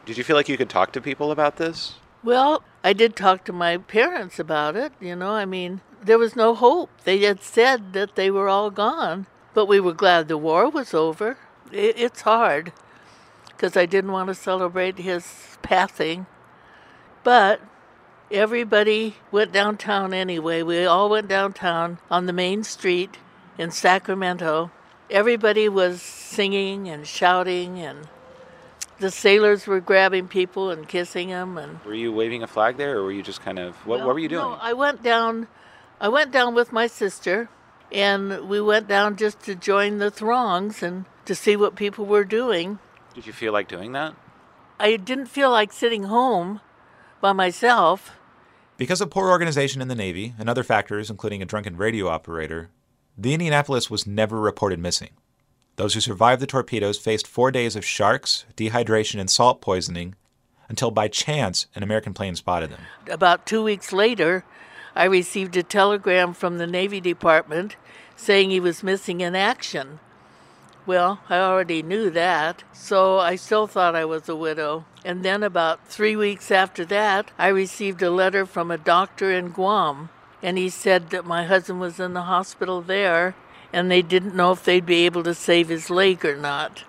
Did 0.05 0.17
you 0.17 0.23
feel 0.23 0.35
like 0.35 0.49
you 0.49 0.57
could 0.57 0.69
talk 0.69 0.91
to 0.93 1.01
people 1.01 1.31
about 1.31 1.57
this? 1.57 1.95
Well, 2.23 2.63
I 2.83 2.93
did 2.93 3.15
talk 3.15 3.45
to 3.45 3.53
my 3.53 3.77
parents 3.77 4.37
about 4.37 4.75
it, 4.75 4.93
you 4.99 5.15
know. 5.15 5.31
I 5.31 5.45
mean, 5.45 5.81
there 6.03 6.19
was 6.19 6.35
no 6.35 6.53
hope. 6.53 6.89
They 7.03 7.19
had 7.19 7.41
said 7.41 7.93
that 7.93 8.15
they 8.15 8.29
were 8.29 8.47
all 8.47 8.69
gone, 8.69 9.25
but 9.55 9.65
we 9.65 9.79
were 9.79 9.93
glad 9.93 10.27
the 10.27 10.37
war 10.37 10.69
was 10.69 10.93
over. 10.93 11.37
It's 11.71 12.21
hard 12.21 12.73
because 13.59 13.75
I 13.75 13.85
didn't 13.85 14.13
want 14.13 14.29
to 14.29 14.33
celebrate 14.33 14.99
his 14.99 15.57
passing. 15.61 16.27
But 17.25 17.59
everybody 18.31 19.17
went 19.31 19.51
downtown 19.51 20.13
anyway. 20.13 20.61
We 20.63 20.85
all 20.85 21.09
went 21.09 21.27
downtown 21.27 21.97
on 22.09 22.25
the 22.25 22.31
main 22.31 22.63
street 22.63 23.17
in 23.57 23.71
Sacramento. 23.71 24.71
Everybody 25.09 25.67
was 25.67 26.01
singing 26.01 26.87
and 26.87 27.05
shouting 27.05 27.79
and 27.79 28.07
the 28.99 29.11
sailors 29.11 29.67
were 29.67 29.81
grabbing 29.81 30.29
people 30.29 30.71
and 30.71 30.87
kissing 30.87 31.27
them 31.27 31.57
and 31.57 31.83
Were 31.83 31.93
you 31.93 32.13
waving 32.13 32.43
a 32.43 32.47
flag 32.47 32.77
there 32.77 32.99
or 32.99 33.03
were 33.03 33.11
you 33.11 33.23
just 33.23 33.41
kind 33.41 33.59
of 33.59 33.75
what, 33.85 33.97
well, 33.97 34.07
what 34.07 34.13
were 34.13 34.19
you 34.19 34.29
doing? 34.29 34.45
No, 34.45 34.57
I 34.61 34.71
went 34.71 35.03
down 35.03 35.47
I 35.99 36.07
went 36.07 36.31
down 36.31 36.55
with 36.55 36.71
my 36.71 36.87
sister 36.87 37.49
and 37.91 38.47
we 38.47 38.61
went 38.61 38.87
down 38.87 39.17
just 39.17 39.41
to 39.41 39.55
join 39.55 39.97
the 39.97 40.11
throngs 40.11 40.81
and 40.81 41.03
to 41.25 41.35
see 41.35 41.57
what 41.57 41.75
people 41.75 42.05
were 42.05 42.23
doing. 42.23 42.79
Did 43.13 43.25
you 43.25 43.33
feel 43.33 43.53
like 43.53 43.67
doing 43.67 43.91
that? 43.93 44.15
I 44.79 44.95
didn't 44.95 45.25
feel 45.25 45.51
like 45.51 45.73
sitting 45.73 46.03
home 46.03 46.61
by 47.21 47.33
myself. 47.33 48.11
Because 48.77 49.01
of 49.01 49.09
poor 49.09 49.29
organization 49.29 49.81
in 49.81 49.89
the 49.89 49.95
Navy 49.95 50.33
and 50.39 50.49
other 50.49 50.63
factors, 50.63 51.09
including 51.09 51.41
a 51.41 51.45
drunken 51.45 51.75
radio 51.75 52.07
operator, 52.07 52.69
the 53.17 53.33
Indianapolis 53.33 53.89
was 53.89 54.07
never 54.07 54.39
reported 54.39 54.79
missing. 54.79 55.09
Those 55.75 55.93
who 55.93 55.99
survived 55.99 56.41
the 56.41 56.47
torpedoes 56.47 56.97
faced 56.97 57.27
four 57.27 57.51
days 57.51 57.75
of 57.75 57.85
sharks, 57.85 58.45
dehydration, 58.55 59.19
and 59.19 59.29
salt 59.29 59.61
poisoning 59.61 60.15
until 60.69 60.91
by 60.91 61.07
chance 61.07 61.67
an 61.75 61.83
American 61.83 62.13
plane 62.13 62.35
spotted 62.35 62.69
them. 62.69 62.81
About 63.09 63.45
two 63.45 63.63
weeks 63.63 63.91
later, 63.91 64.45
I 64.95 65.05
received 65.05 65.57
a 65.57 65.63
telegram 65.63 66.33
from 66.33 66.57
the 66.57 66.67
Navy 66.67 67.01
Department 67.01 67.75
saying 68.15 68.49
he 68.49 68.59
was 68.59 68.83
missing 68.83 69.21
in 69.21 69.35
action. 69.35 69.99
Well, 70.89 71.19
I 71.29 71.37
already 71.37 71.83
knew 71.83 72.09
that, 72.09 72.63
so 72.73 73.19
I 73.19 73.35
still 73.35 73.67
thought 73.67 73.95
I 73.95 74.05
was 74.05 74.27
a 74.27 74.35
widow. 74.35 74.85
And 75.05 75.23
then, 75.23 75.43
about 75.43 75.87
three 75.87 76.15
weeks 76.15 76.49
after 76.49 76.83
that, 76.85 77.29
I 77.37 77.49
received 77.49 78.01
a 78.01 78.09
letter 78.09 78.43
from 78.43 78.71
a 78.71 78.77
doctor 78.79 79.31
in 79.31 79.49
Guam, 79.49 80.09
and 80.41 80.57
he 80.57 80.67
said 80.67 81.11
that 81.11 81.27
my 81.27 81.45
husband 81.45 81.79
was 81.79 81.99
in 81.99 82.15
the 82.15 82.23
hospital 82.23 82.81
there, 82.81 83.35
and 83.71 83.91
they 83.91 84.01
didn't 84.01 84.33
know 84.33 84.53
if 84.53 84.63
they'd 84.63 84.83
be 84.83 85.05
able 85.05 85.21
to 85.25 85.35
save 85.35 85.69
his 85.69 85.91
leg 85.91 86.25
or 86.25 86.35
not. 86.35 86.85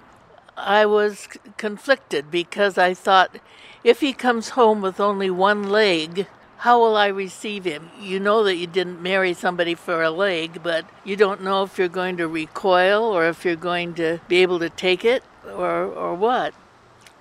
I 0.56 0.86
was 0.86 1.28
conflicted 1.58 2.30
because 2.30 2.78
I 2.78 2.94
thought 2.94 3.36
if 3.84 4.00
he 4.00 4.14
comes 4.14 4.56
home 4.56 4.80
with 4.80 4.98
only 4.98 5.28
one 5.28 5.68
leg, 5.68 6.26
how 6.60 6.78
will 6.78 6.94
I 6.94 7.06
receive 7.06 7.64
him? 7.64 7.90
You 7.98 8.20
know 8.20 8.44
that 8.44 8.56
you 8.56 8.66
didn't 8.66 9.00
marry 9.00 9.32
somebody 9.32 9.74
for 9.74 10.02
a 10.02 10.10
leg, 10.10 10.62
but 10.62 10.84
you 11.04 11.16
don't 11.16 11.42
know 11.42 11.62
if 11.62 11.78
you're 11.78 11.88
going 11.88 12.18
to 12.18 12.28
recoil 12.28 13.02
or 13.02 13.26
if 13.26 13.46
you're 13.46 13.56
going 13.56 13.94
to 13.94 14.20
be 14.28 14.42
able 14.42 14.58
to 14.58 14.68
take 14.68 15.02
it 15.02 15.24
or, 15.46 15.84
or 15.84 16.14
what. 16.14 16.52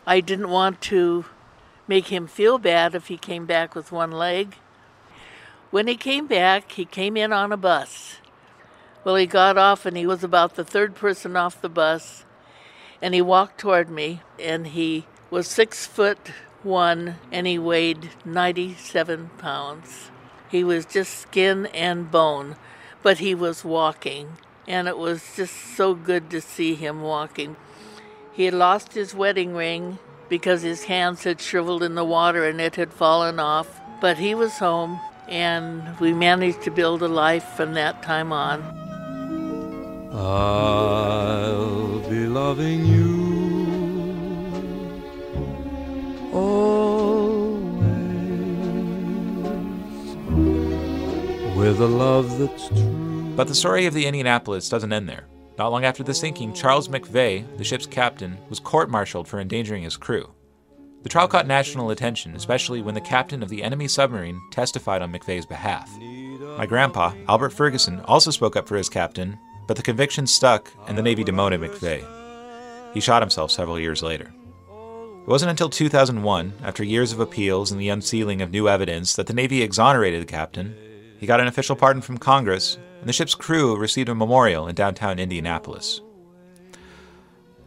I 0.06 0.20
didn't 0.20 0.50
want 0.50 0.82
to 0.82 1.24
make 1.88 2.08
him 2.08 2.28
feel 2.28 2.58
bad 2.58 2.94
if 2.94 3.08
he 3.08 3.16
came 3.16 3.46
back 3.46 3.76
with 3.76 3.94
one 3.94 4.12
leg. 4.12 4.56
When 5.72 5.88
he 5.88 5.96
came 5.96 6.28
back, 6.28 6.74
he 6.74 6.84
came 6.84 7.16
in 7.16 7.32
on 7.32 7.54
a 7.54 7.58
bus. 7.58 8.18
Well, 9.06 9.16
he 9.16 9.26
got 9.26 9.58
off 9.58 9.86
and 9.86 9.96
he 9.96 10.06
was 10.06 10.22
about 10.22 10.56
the 10.56 10.66
third 10.66 10.96
person 10.96 11.38
off 11.38 11.62
the 11.62 11.70
bus. 11.70 12.26
And 13.02 13.14
he 13.14 13.22
walked 13.22 13.58
toward 13.58 13.90
me 13.90 14.22
and 14.38 14.68
he 14.68 15.06
was 15.32 15.48
six 15.48 15.86
foot 15.86 16.34
one 16.64 17.16
and 17.32 17.48
he 17.48 17.58
weighed 17.58 18.10
97 18.26 19.30
pounds. 19.38 20.12
He 20.50 20.64
was 20.64 20.86
just 20.86 21.20
skin 21.20 21.68
and 21.68 22.10
bone, 22.10 22.56
but 23.04 23.20
he 23.20 23.36
was 23.36 23.64
walking, 23.64 24.38
and 24.68 24.88
it 24.88 24.98
was 24.98 25.36
just 25.36 25.56
so 25.76 25.94
good 25.94 26.30
to 26.32 26.42
see 26.42 26.76
him 26.76 27.02
walking. 27.02 27.56
He 28.34 28.46
had 28.46 28.54
lost 28.54 28.94
his 28.94 29.14
wedding 29.14 29.54
ring 29.54 30.00
because 30.28 30.62
his 30.62 30.86
hands 30.86 31.24
had 31.24 31.42
shriveled 31.42 31.84
in 31.84 31.96
the 31.96 32.06
water 32.06 32.46
and 32.46 32.62
it 32.62 32.76
had 32.76 32.94
fallen 32.94 33.40
off, 33.40 33.80
but 34.02 34.18
he 34.18 34.34
was 34.34 34.60
home, 34.60 35.00
and 35.28 36.00
we 36.00 36.14
managed 36.14 36.62
to 36.64 36.72
build 36.72 37.02
a 37.02 37.08
life 37.08 37.46
from 37.56 37.74
that 37.74 38.02
time 38.02 38.32
on. 38.32 38.64
I'll 40.12 42.00
be 42.10 42.26
loving 42.26 42.86
you 42.86 43.09
always 46.34 47.80
with 51.56 51.82
a 51.82 51.88
love 51.88 52.38
that's 52.38 52.68
true. 52.70 53.34
But 53.36 53.48
the 53.48 53.56
story 53.56 53.86
of 53.86 53.94
the 53.94 54.06
Indianapolis 54.06 54.70
doesn't 54.70 54.94
end 54.94 55.08
there. 55.08 55.26
Not 55.58 55.72
long 55.72 55.84
after 55.84 56.04
the 56.04 56.14
sinking, 56.14 56.54
Charles 56.54 56.88
McVay, 56.88 57.46
the 57.58 57.64
ship's 57.64 57.86
captain, 57.86 58.38
was 58.50 58.60
court 58.60 58.90
martialed 58.90 59.28
for 59.28 59.40
endangering 59.40 59.84
his 59.84 59.98
crew. 59.98 60.34
The 61.04 61.10
trial 61.10 61.28
caught 61.28 61.48
national 61.48 61.92
attention, 61.92 62.36
especially 62.36 62.82
when 62.82 62.96
the 62.96 63.02
captain 63.02 63.42
of 63.42 63.50
the 63.50 63.64
enemy 63.64 63.88
submarine 63.88 64.42
testified 64.52 65.02
on 65.02 65.14
McVay's 65.14 65.46
behalf. 65.46 65.90
My 66.58 66.66
grandpa, 66.66 67.14
Albert 67.28 67.52
Ferguson, 67.52 68.02
also 68.02 68.32
spoke 68.32 68.56
up 68.58 68.68
for 68.68 68.76
his 68.76 68.90
captain, 68.90 69.38
but 69.68 69.78
the 69.78 69.84
conviction 69.84 70.28
stuck 70.28 70.72
and 70.88 70.98
the 70.98 71.02
Navy 71.02 71.24
demoted 71.24 71.62
McVay. 71.62 72.06
He 72.94 73.00
shot 73.00 73.22
himself 73.22 73.52
several 73.52 73.80
years 73.80 74.04
later. 74.04 74.34
It 75.22 75.28
wasn't 75.28 75.52
until 75.52 75.70
2001, 75.70 76.54
after 76.64 76.84
years 76.84 77.12
of 77.12 77.20
appeals 77.20 77.72
and 77.72 77.80
the 77.80 77.90
unsealing 77.90 78.42
of 78.42 78.52
new 78.52 78.68
evidence, 78.68 79.16
that 79.16 79.28
the 79.28 79.34
Navy 79.34 79.62
exonerated 79.62 80.22
the 80.22 80.26
captain. 80.26 80.76
He 81.20 81.28
got 81.28 81.40
an 81.40 81.48
official 81.48 81.76
pardon 81.76 82.02
from 82.02 82.18
Congress, 82.18 82.78
and 83.00 83.08
the 83.08 83.14
ship's 83.14 83.36
crew 83.36 83.78
received 83.78 84.10
a 84.10 84.16
memorial 84.16 84.68
in 84.68 84.76
downtown 84.76 85.20
Indianapolis. 85.20 86.02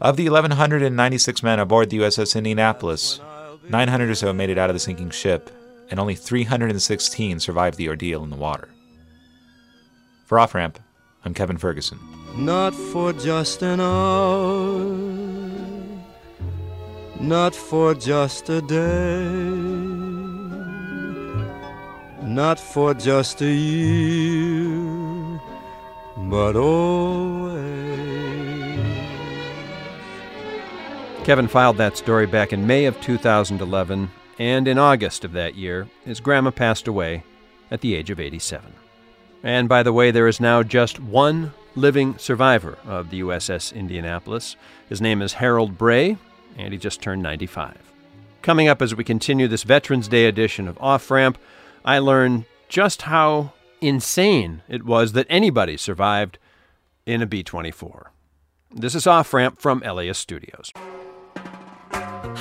Of 0.00 0.16
the 0.16 0.28
1,196 0.28 1.42
men 1.44 1.61
aboard 1.61 1.90
the 1.90 1.99
USS 1.99 2.35
Indianapolis, 2.35 3.21
900 3.68 4.11
or 4.11 4.14
so 4.16 4.32
made 4.32 4.50
it 4.50 4.59
out 4.59 4.68
of 4.68 4.75
the 4.75 4.80
sinking 4.80 5.11
ship, 5.11 5.50
and 5.90 6.00
only 6.00 6.16
316 6.16 7.38
survived 7.38 7.76
the 7.76 7.88
ordeal 7.88 8.25
in 8.25 8.30
the 8.30 8.37
water. 8.37 8.68
For 10.25 10.40
Off 10.40 10.54
Ramp, 10.54 10.80
I'm 11.25 11.35
Kevin 11.35 11.59
Ferguson. 11.59 11.99
Not 12.35 12.75
for 12.75 13.12
just 13.12 13.62
an 13.62 13.80
hour, 13.80 15.12
not 17.23 17.55
for 17.55 17.95
just 17.95 18.49
a 18.50 18.61
day, 18.61 19.31
not 22.21 22.59
for 22.59 22.95
just 22.95 23.41
a 23.43 23.52
year, 23.52 25.41
but 26.17 26.57
always. 26.57 27.62
Kevin 31.23 31.47
filed 31.47 31.76
that 31.76 31.97
story 31.97 32.26
back 32.26 32.52
in 32.52 32.67
May 32.67 32.87
of 32.87 33.00
2011, 33.00 34.11
and 34.41 34.67
in 34.67 34.76
August 34.76 35.25
of 35.25 35.31
that 35.33 35.55
year, 35.55 35.87
his 36.05 36.19
grandma 36.19 36.50
passed 36.50 36.88
away 36.88 37.23
at 37.71 37.83
the 37.83 37.95
age 37.95 38.11
of 38.11 38.19
87. 38.19 38.73
And 39.45 39.69
by 39.69 39.85
the 39.85 39.93
way, 39.93 40.11
there 40.11 40.26
is 40.26 40.41
now 40.41 40.64
just 40.64 40.99
one 40.99 41.52
living 41.76 42.19
survivor 42.19 42.79
of 42.85 43.11
the 43.11 43.21
USS 43.21 43.73
Indianapolis. 43.73 44.57
His 44.88 45.00
name 45.00 45.23
is 45.23 45.35
Harold 45.35 45.79
Bray, 45.79 46.17
and 46.56 46.73
he 46.73 46.78
just 46.78 47.00
turned 47.00 47.23
95. 47.23 47.76
Coming 48.42 48.68
up 48.68 48.82
as 48.82 48.94
we 48.94 49.04
continue 49.04 49.49
this 49.49 49.62
Veterans 49.62 50.09
Day 50.09 50.26
edition 50.26 50.66
of 50.66 50.76
Off 50.80 51.11
Ramp, 51.11 51.38
I 51.85 51.99
learn 51.99 52.44
just 52.68 53.02
how 53.02 53.52
insane 53.80 54.62
it 54.68 54.85
was 54.85 55.12
that 55.12 55.26
anybody 55.28 55.76
survived 55.76 56.38
in 57.06 57.23
a 57.23 57.26
B 57.26 57.42
24. 57.42 58.12
This 58.75 58.94
is 58.94 59.06
Off 59.06 59.32
Ramp 59.35 59.61
from 59.61 59.80
LAist 59.80 60.21
Studios. 60.21 60.73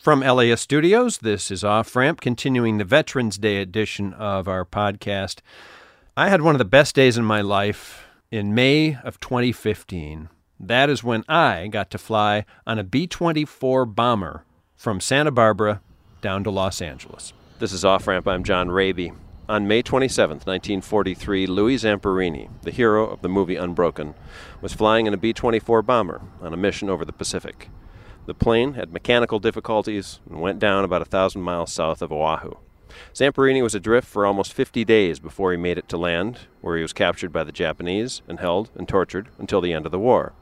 From 0.00 0.20
LAist 0.20 0.62
Studios, 0.62 1.18
this 1.18 1.50
is 1.50 1.62
Off 1.62 1.94
Ramp, 1.94 2.22
continuing 2.22 2.78
the 2.78 2.84
Veterans 2.84 3.36
Day 3.36 3.58
edition 3.58 4.14
of 4.14 4.48
our 4.48 4.64
podcast. 4.64 5.40
I 6.16 6.30
had 6.30 6.40
one 6.40 6.54
of 6.54 6.58
the 6.58 6.64
best 6.64 6.94
days 6.94 7.18
in 7.18 7.24
my 7.26 7.42
life 7.42 8.06
in 8.30 8.54
May 8.54 8.96
of 9.04 9.20
2015. 9.20 10.30
That 10.58 10.88
is 10.88 11.04
when 11.04 11.22
I 11.28 11.66
got 11.66 11.90
to 11.90 11.98
fly 11.98 12.46
on 12.66 12.78
a 12.78 12.82
B 12.82 13.06
24 13.06 13.84
bomber 13.84 14.46
from 14.74 15.00
Santa 15.00 15.30
Barbara 15.30 15.82
down 16.22 16.44
to 16.44 16.50
Los 16.50 16.80
Angeles. 16.80 17.34
This 17.58 17.74
is 17.74 17.84
Off 17.84 18.06
Ramp. 18.06 18.26
I'm 18.26 18.42
John 18.42 18.68
Rabe. 18.68 19.14
On 19.50 19.68
May 19.68 19.82
27, 19.82 20.36
1943, 20.36 21.46
Louis 21.46 21.76
Zamperini, 21.76 22.48
the 22.62 22.70
hero 22.70 23.06
of 23.06 23.20
the 23.20 23.28
movie 23.28 23.56
Unbroken, 23.56 24.14
was 24.62 24.72
flying 24.72 25.04
in 25.04 25.12
a 25.12 25.18
B 25.18 25.34
24 25.34 25.82
bomber 25.82 26.22
on 26.40 26.54
a 26.54 26.56
mission 26.56 26.88
over 26.88 27.04
the 27.04 27.12
Pacific. 27.12 27.68
The 28.30 28.34
plane 28.34 28.74
had 28.74 28.92
mechanical 28.92 29.40
difficulties 29.40 30.20
and 30.30 30.40
went 30.40 30.60
down 30.60 30.84
about 30.84 31.02
a 31.02 31.04
thousand 31.04 31.42
miles 31.42 31.72
south 31.72 32.00
of 32.00 32.12
Oahu. 32.12 32.52
Zamperini 33.12 33.60
was 33.60 33.74
adrift 33.74 34.06
for 34.06 34.24
almost 34.24 34.52
50 34.52 34.84
days 34.84 35.18
before 35.18 35.50
he 35.50 35.56
made 35.56 35.78
it 35.78 35.88
to 35.88 35.96
land, 35.96 36.42
where 36.60 36.76
he 36.76 36.82
was 36.82 36.92
captured 36.92 37.32
by 37.32 37.42
the 37.42 37.50
Japanese 37.50 38.22
and 38.28 38.38
held 38.38 38.70
and 38.76 38.88
tortured 38.88 39.30
until 39.36 39.60
the 39.60 39.72
end 39.72 39.84
of 39.84 39.90
the 39.90 39.98
war. 39.98 40.32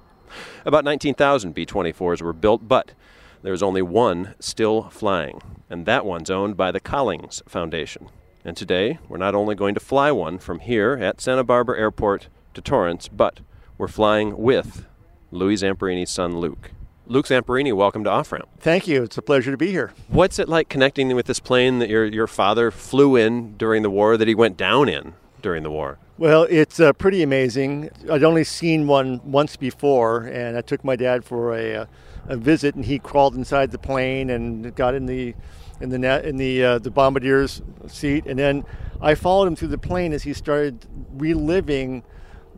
About 0.67 0.85
19,000 0.85 1.55
B 1.55 1.65
24s 1.65 2.21
were 2.21 2.35
built, 2.35 2.69
but 2.69 2.93
there 3.41 3.55
is 3.55 3.63
only 3.63 3.81
one 3.81 4.35
still 4.39 4.91
flying, 4.91 5.41
and 5.71 5.87
that 5.87 6.05
one's 6.05 6.29
owned 6.29 6.59
by 6.59 6.71
the 6.71 6.81
Collings 6.81 7.43
Foundation. 7.49 8.11
And 8.45 8.55
today, 8.55 8.99
we're 9.09 9.17
not 9.17 9.35
only 9.35 9.55
going 9.55 9.73
to 9.73 9.81
fly 9.81 10.13
one 10.13 10.39
from 10.39 10.61
here 10.61 10.99
at 11.01 11.23
Santa 11.23 11.43
Barbara 11.43 11.81
Airport 11.81 12.29
to 12.53 12.61
Torrance, 12.61 13.09
but 13.09 13.41
we're 13.79 13.89
flying 13.89 14.37
with 14.37 14.85
Louis 15.31 15.63
Zamperini's 15.63 16.11
son, 16.11 16.39
Luke. 16.39 16.73
Luke 17.11 17.27
Zamperini, 17.27 17.75
welcome 17.75 18.05
to 18.05 18.11
Off 18.11 18.31
Ramp. 18.33 18.47
Thank 18.61 18.87
you. 18.87 19.03
It's 19.03 19.17
a 19.17 19.23
pleasure 19.23 19.51
to 19.51 19.57
be 19.57 19.71
here. 19.71 19.95
What's 20.09 20.39
it 20.39 20.47
like 20.47 20.69
connecting 20.69 21.15
with 21.17 21.25
this 21.25 21.41
plane 21.41 21.79
that 21.79 21.89
your, 21.89 22.05
your 22.05 22.27
father 22.27 22.71
flew 22.71 23.17
in 23.17 23.57
during 23.57 23.83
the 23.83 23.89
war, 23.89 24.19
that 24.19 24.29
he 24.29 24.35
went 24.35 24.59
down 24.59 24.91
in 24.91 25.15
during 25.41 25.63
the 25.63 25.71
war? 25.71 25.97
Well, 26.19 26.43
it's 26.51 26.79
uh, 26.79 26.93
pretty 26.93 27.23
amazing. 27.23 27.89
I'd 28.11 28.25
only 28.25 28.45
seen 28.45 28.87
one 28.87 29.23
once 29.25 29.57
before, 29.57 30.25
and 30.25 30.59
I 30.59 30.61
took 30.61 30.85
my 30.85 30.97
dad 30.97 31.25
for 31.25 31.55
a, 31.57 31.77
uh, 31.77 31.87
a 32.27 32.37
visit, 32.37 32.75
and 32.75 32.85
he 32.85 32.99
crawled 32.99 33.37
inside 33.37 33.71
the 33.71 33.79
plane 33.79 34.29
and 34.29 34.75
got 34.75 34.95
in 34.95 35.07
the 35.07 35.35
in 35.81 35.89
the 35.89 35.99
net 35.99 36.27
in 36.27 36.37
the 36.37 36.63
uh, 36.63 36.79
the 36.79 36.91
bombardier's 36.91 37.63
seat, 37.87 38.27
and 38.27 38.39
then 38.39 38.65
I 39.01 39.15
followed 39.15 39.47
him 39.47 39.57
through 39.57 39.69
the 39.69 39.79
plane 39.79 40.13
as 40.13 40.25
he 40.25 40.35
started 40.35 40.85
reliving 41.15 42.03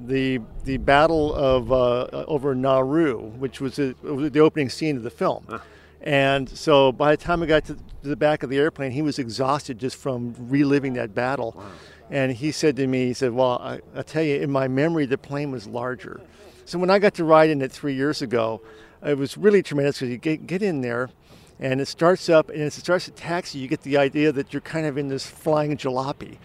the 0.07 0.41
the 0.65 0.79
battle 0.79 1.35
of 1.35 1.73
uh, 1.73 2.25
over 2.27 2.55
Nauru, 2.55 3.19
which 3.19 3.61
was, 3.61 3.79
a, 3.79 3.95
was, 4.03 4.31
the 4.31 4.41
opening 4.41 4.69
scene 4.69 4.97
of 4.97 5.03
the 5.03 5.11
film. 5.11 5.45
Huh. 5.49 5.59
And 6.03 6.49
so 6.49 6.93
by 6.93 7.15
the 7.15 7.23
time 7.23 7.43
I 7.43 7.47
got 7.47 7.67
to 7.67 7.77
the 8.03 8.17
back 8.17 8.43
of 8.43 8.51
the 8.51 8.57
airplane, 8.57 8.93
he 8.93 9.03
was 9.03 9.19
exhausted 9.19 9.79
just 9.79 9.97
from 9.97 10.35
reliving 10.39 10.95
that 10.95 11.15
battle. 11.15 11.55
Wow. 11.57 11.67
And 12.09 12.33
he 12.33 12.51
said 12.53 12.77
to 12.77 12.87
me, 12.87 13.07
he 13.07 13.15
said, 13.15 13.33
"Well, 13.33 13.59
I, 13.61 13.81
I 13.95 14.03
tell 14.03 14.23
you, 14.23 14.37
in 14.41 14.51
my 14.51 14.69
memory, 14.69 15.07
the 15.07 15.19
plane 15.19 15.51
was 15.51 15.67
larger." 15.67 16.21
So 16.65 16.79
when 16.79 16.91
I 16.91 16.99
got 16.99 17.15
to 17.15 17.25
ride 17.25 17.51
in 17.51 17.63
it 17.63 17.73
three 17.73 17.95
years 17.95 18.23
ago, 18.23 18.63
it 19.05 19.19
was 19.19 19.37
really 19.37 19.63
tremendous 19.63 19.99
because 19.99 20.11
you 20.11 20.19
get, 20.19 20.47
get 20.47 20.63
in 20.63 20.81
there 20.81 21.11
and 21.59 21.81
it 21.81 21.87
starts 21.87 22.29
up 22.29 22.49
and 22.49 22.61
as 22.61 22.77
it 22.77 22.81
starts 22.81 23.05
to 23.05 23.11
taxi 23.11 23.59
you 23.59 23.69
get 23.69 23.83
the 23.83 23.97
idea 23.97 24.33
that 24.33 24.53
you're 24.53 24.61
kind 24.61 24.87
of 24.87 24.97
in 24.97 25.09
this 25.09 25.27
flying 25.27 25.77
jalopy 25.77 26.39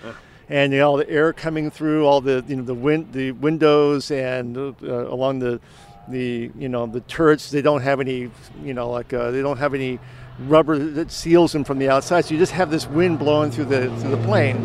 and 0.49 0.73
you 0.73 0.79
know, 0.79 0.91
all 0.91 0.97
the 0.97 1.09
air 1.09 1.33
coming 1.33 1.71
through 1.71 2.05
all 2.05 2.21
the 2.21 2.43
you 2.47 2.55
know 2.55 2.63
the 2.63 2.73
wind 2.73 3.11
the 3.13 3.31
windows 3.31 4.11
and 4.11 4.57
uh, 4.57 4.73
along 4.83 5.39
the 5.39 5.59
the 6.07 6.51
you 6.57 6.69
know 6.69 6.85
the 6.85 7.01
turrets 7.01 7.49
they 7.51 7.61
don't 7.61 7.81
have 7.81 7.99
any 7.99 8.29
you 8.63 8.73
know 8.73 8.89
like 8.89 9.13
uh, 9.13 9.31
they 9.31 9.41
don't 9.41 9.57
have 9.57 9.73
any 9.73 9.99
rubber 10.39 10.77
that 10.77 11.11
seals 11.11 11.51
them 11.51 11.63
from 11.63 11.79
the 11.79 11.89
outside 11.89 12.25
so 12.25 12.33
you 12.33 12.39
just 12.39 12.51
have 12.51 12.69
this 12.69 12.87
wind 12.87 13.17
blowing 13.17 13.49
through 13.49 13.65
the 13.65 13.87
through 13.99 14.11
the 14.11 14.23
plane 14.23 14.57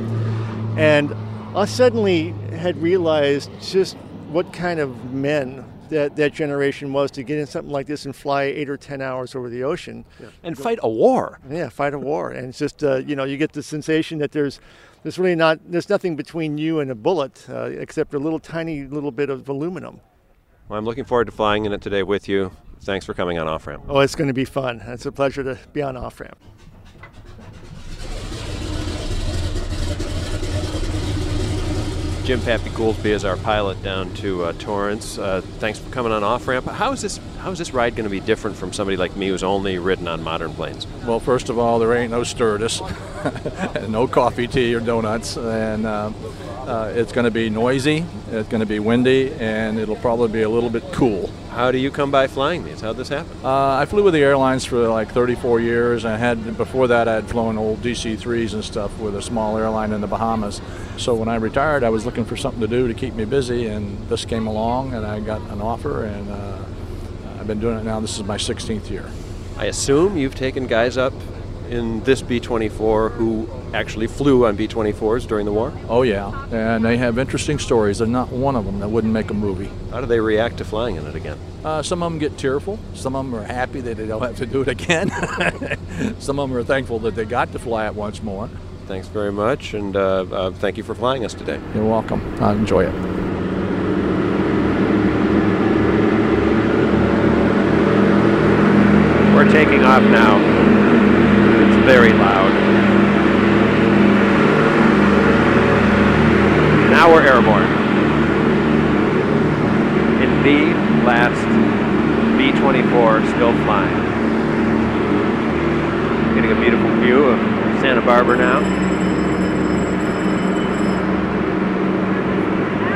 and 0.77 1.15
I 1.57 1.65
suddenly 1.65 2.31
had 2.53 2.81
realized 2.81 3.51
just 3.61 3.97
what 4.31 4.53
kind 4.53 4.81
of 4.81 5.13
men 5.13 5.65
that 5.89 6.17
that 6.17 6.33
generation 6.33 6.93
was 6.93 7.11
to 7.13 7.23
get 7.23 7.39
in 7.39 7.47
something 7.47 7.73
like 7.73 7.87
this 7.87 8.05
and 8.05 8.15
fly 8.15 8.45
eight 8.45 8.71
or 8.71 8.77
ten 8.77 9.03
hours 9.03 9.35
over 9.35 9.49
the 9.49 9.65
ocean 9.65 10.05
yeah. 10.21 10.29
and 10.43 10.57
fight 10.57 10.79
a 10.83 10.89
war. 10.89 11.41
Yeah, 11.51 11.69
fight 11.69 11.95
a 11.95 11.99
war, 11.99 12.31
and 12.31 12.49
it's 12.49 12.59
just 12.59 12.83
uh, 12.83 12.97
you 12.97 13.17
know 13.17 13.25
you 13.25 13.37
get 13.37 13.53
the 13.53 13.63
sensation 13.63 14.19
that 14.19 14.33
there's 14.33 14.61
there's 15.03 15.19
really 15.19 15.35
not 15.35 15.59
there's 15.67 15.89
nothing 15.89 16.17
between 16.17 16.59
you 16.59 16.81
and 16.81 16.91
a 16.91 16.95
bullet 16.95 17.47
uh, 17.49 17.65
except 17.65 18.15
a 18.15 18.19
little 18.19 18.39
tiny 18.39 18.85
little 18.85 19.11
bit 19.11 19.31
of 19.31 19.49
aluminum. 19.49 20.01
Well, 20.69 20.79
I'm 20.79 20.85
looking 20.85 21.05
forward 21.05 21.27
to 21.27 21.33
flying 21.33 21.65
in 21.65 21.73
it 21.73 21.81
today 21.81 22.03
with 22.03 22.29
you. 22.29 22.53
Thanks 22.83 23.05
for 23.05 23.13
coming 23.13 23.39
on 23.39 23.49
Off 23.49 23.67
Ramp. 23.67 23.85
Oh, 23.89 24.01
it's 24.01 24.15
going 24.15 24.29
to 24.29 24.35
be 24.35 24.45
fun. 24.45 24.81
It's 24.87 25.05
a 25.05 25.13
pleasure 25.13 25.43
to 25.43 25.59
be 25.73 25.83
on 25.83 25.97
Off 25.97 26.21
Ramp. 26.21 26.39
Jim 32.25 32.41
Pappy 32.43 32.71
Gouldsby 32.71 33.11
is 33.11 33.25
our 33.25 33.37
pilot 33.39 33.83
down 33.83 34.15
to 34.15 34.45
uh, 34.45 34.53
Torrance. 34.53 35.19
Uh, 35.19 35.41
thanks 35.59 35.81
for 35.81 35.91
coming 35.91 36.13
on 36.13 36.23
off 36.23 36.47
ramp. 36.47 36.65
How 36.67 36.93
is 36.93 37.03
this? 37.03 37.19
How 37.39 37.51
is 37.51 37.59
this 37.59 37.75
ride 37.75 37.97
going 37.97 38.05
to 38.05 38.11
be 38.11 38.21
different 38.21 38.57
from 38.57 38.73
somebody 38.73 38.97
like 38.97 39.17
me 39.17 39.29
who's 39.29 39.43
only 39.43 39.79
ridden 39.79 40.07
on 40.07 40.23
modern 40.23 40.53
planes? 40.53 40.87
Well, 41.05 41.19
first 41.19 41.49
of 41.49 41.59
all, 41.59 41.81
there 41.81 41.93
ain't 41.93 42.13
no 42.13 42.23
stewardess, 42.23 42.81
no 43.89 44.07
coffee, 44.07 44.47
tea, 44.47 44.75
or 44.75 44.81
donuts, 44.81 45.37
and 45.37 45.87
uh, 45.87 46.11
uh, 46.67 46.93
it's 46.95 47.13
going 47.13 47.25
to 47.25 47.31
be 47.31 47.51
noisy. 47.51 48.05
It's 48.31 48.49
going 48.49 48.61
to 48.61 48.67
be 48.67 48.79
windy, 48.79 49.33
and 49.35 49.79
it'll 49.79 49.97
probably 49.97 50.29
be 50.29 50.43
a 50.43 50.49
little 50.49 50.71
bit 50.71 50.85
cool. 50.93 51.31
How 51.51 51.73
do 51.73 51.79
you 51.79 51.91
come 51.91 52.11
by 52.11 52.29
flying 52.29 52.65
these? 52.65 52.81
How'd 52.81 52.97
this 52.97 53.09
happen? 53.09 53.33
Uh, 53.43 53.77
I 53.77 53.87
flew 53.87 54.05
with 54.05 54.15
the 54.15 54.21
airlines 54.21 54.65
for 54.65 54.89
like 54.89 55.11
34 55.11 55.61
years. 55.61 56.05
I 56.05 56.17
had 56.17 56.57
before 56.57 56.87
that 56.89 57.09
I 57.09 57.15
had 57.15 57.29
flown 57.29 57.59
old 57.59 57.83
DC-3s 57.83 58.55
and 58.55 58.65
stuff 58.65 58.97
with 58.99 59.17
a 59.17 59.23
small 59.23 59.59
airline 59.59 59.93
in 59.93 60.01
the 60.01 60.07
Bahamas. 60.07 60.61
So 60.97 61.15
when 61.15 61.29
I 61.29 61.37
retired, 61.37 61.83
I 61.83 61.89
was 61.89 62.07
looking 62.07 62.25
for 62.25 62.37
something 62.37 62.61
to 62.61 62.69
do 62.69 62.87
to 62.87 62.95
keep 62.95 63.15
me 63.15 63.25
busy, 63.25 63.67
and 63.67 63.99
this 64.09 64.25
came 64.25 64.47
along, 64.47 64.95
and 64.95 65.05
I 65.05 65.21
got 65.21 65.41
an 65.51 65.61
offer, 65.61 66.05
and 66.05 66.31
uh, 66.31 66.59
I've 67.39 67.47
been 67.47 67.61
doing 67.61 67.79
it 67.79 67.85
now. 67.85 67.99
This 68.01 68.17
is 68.17 68.25
my 68.25 68.37
16th 68.37 68.89
year. 68.91 69.11
I 69.57 69.67
assume 69.67 70.17
you've 70.17 70.37
taken 70.37 70.67
guys 70.67 70.97
up 70.97 71.13
in 71.71 72.03
this 72.03 72.21
B 72.21 72.41
24 72.41 73.11
who 73.11 73.49
actually 73.73 74.09
flew 74.09 74.47
on 74.47 74.57
B 74.57 74.67
24s 74.67 75.27
during 75.27 75.47
the 75.47 75.53
war? 75.53 75.73
Oh, 75.89 76.03
yeah. 76.03 76.47
And 76.51 76.85
they 76.85 76.97
have 76.97 77.19
interesting 77.19 77.59
stories. 77.59 77.99
There's 77.99 78.11
not 78.11 78.31
one 78.31 78.57
of 78.57 78.65
them 78.65 78.81
that 78.81 78.89
wouldn't 78.89 79.13
make 79.13 79.31
a 79.31 79.35
movie. 79.35 79.71
How 79.91 80.01
do 80.01 80.07
they 80.07 80.21
react 80.21 80.59
to 80.59 80.65
flying 80.65 80.97
in 80.97 81.07
it 81.07 81.15
again? 81.15 81.39
Uh, 81.65 81.83
some 81.83 82.03
of 82.03 82.11
them 82.11 82.19
get 82.19 82.37
tearful. 82.37 82.79
Some 82.95 83.15
of 83.15 83.25
them 83.25 83.35
are 83.35 83.45
happy 83.45 83.81
that 83.81 83.97
they 83.97 84.07
don't 84.07 84.23
have 84.23 84.37
to 84.39 84.47
do 84.47 84.63
it 84.63 84.69
again. 84.69 85.11
some 86.21 86.39
of 86.39 86.49
them 86.49 86.59
are 86.59 86.65
thankful 86.65 86.99
that 87.01 87.15
they 87.15 87.25
got 87.25 87.53
to 87.53 87.59
fly 87.59 87.87
it 87.87 87.95
once 87.95 88.23
more. 88.23 88.51
Thanks 88.87 89.07
very 89.07 89.31
much, 89.31 89.75
and 89.75 89.95
uh, 89.95 90.23
uh, 90.23 90.51
thank 90.51 90.77
you 90.77 90.83
for 90.83 90.97
flying 90.97 91.25
us 91.25 91.33
today. 91.33 91.61
You're 91.77 91.85
welcome. 91.85 92.21
I 92.43 92.53
enjoy 92.53 92.87
it. 92.87 92.95
We're 99.33 99.51
taking 99.53 99.85
off 99.85 100.03
now 100.03 100.61
very 101.93 102.13
loud. 102.13 102.53
Now 106.89 107.13
we're 107.13 107.23
airborne. 107.23 107.65
In 110.23 110.40
the 110.51 110.75
last 111.07 111.47
B-24 112.37 113.29
still 113.35 113.53
flying. 113.65 113.95
Getting 116.35 116.51
a 116.51 116.61
beautiful 116.61 116.91
view 116.97 117.25
of 117.27 117.39
Santa 117.81 118.01
Barbara 118.01 118.37
now. 118.37 118.61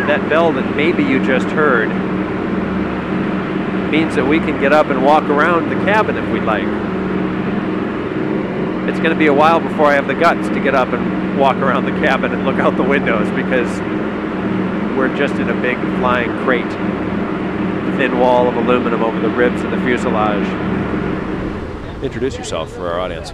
That 0.08 0.28
bell 0.28 0.52
that 0.52 0.74
maybe 0.74 1.04
you 1.04 1.24
just 1.24 1.46
heard 1.46 1.90
means 3.90 4.16
that 4.16 4.26
we 4.26 4.40
can 4.40 4.60
get 4.60 4.72
up 4.72 4.86
and 4.86 5.04
walk 5.04 5.22
around 5.24 5.68
the 5.68 5.76
cabin 5.84 6.16
if 6.16 6.28
we'd 6.32 6.42
like 6.42 6.66
it's 8.88 8.98
going 8.98 9.12
to 9.12 9.18
be 9.18 9.28
a 9.28 9.32
while 9.32 9.60
before 9.60 9.86
I 9.86 9.94
have 9.94 10.08
the 10.08 10.14
guts 10.14 10.48
to 10.48 10.60
get 10.60 10.74
up 10.74 10.88
and 10.88 11.38
walk 11.38 11.56
around 11.56 11.86
the 11.86 11.92
cabin 12.04 12.32
and 12.32 12.44
look 12.44 12.56
out 12.56 12.76
the 12.76 12.82
windows 12.82 13.30
because 13.30 13.80
we're 14.96 15.16
just 15.16 15.36
in 15.36 15.48
a 15.48 15.62
big 15.62 15.78
flying 15.98 16.30
crate. 16.44 17.03
Thin 17.96 18.18
wall 18.18 18.48
of 18.48 18.56
aluminum 18.56 19.04
over 19.04 19.20
the 19.20 19.28
ribs 19.28 19.62
of 19.62 19.70
the 19.70 19.78
fuselage. 19.78 20.44
Introduce 22.02 22.36
yourself 22.36 22.72
for 22.72 22.88
our 22.88 22.98
audience. 22.98 23.32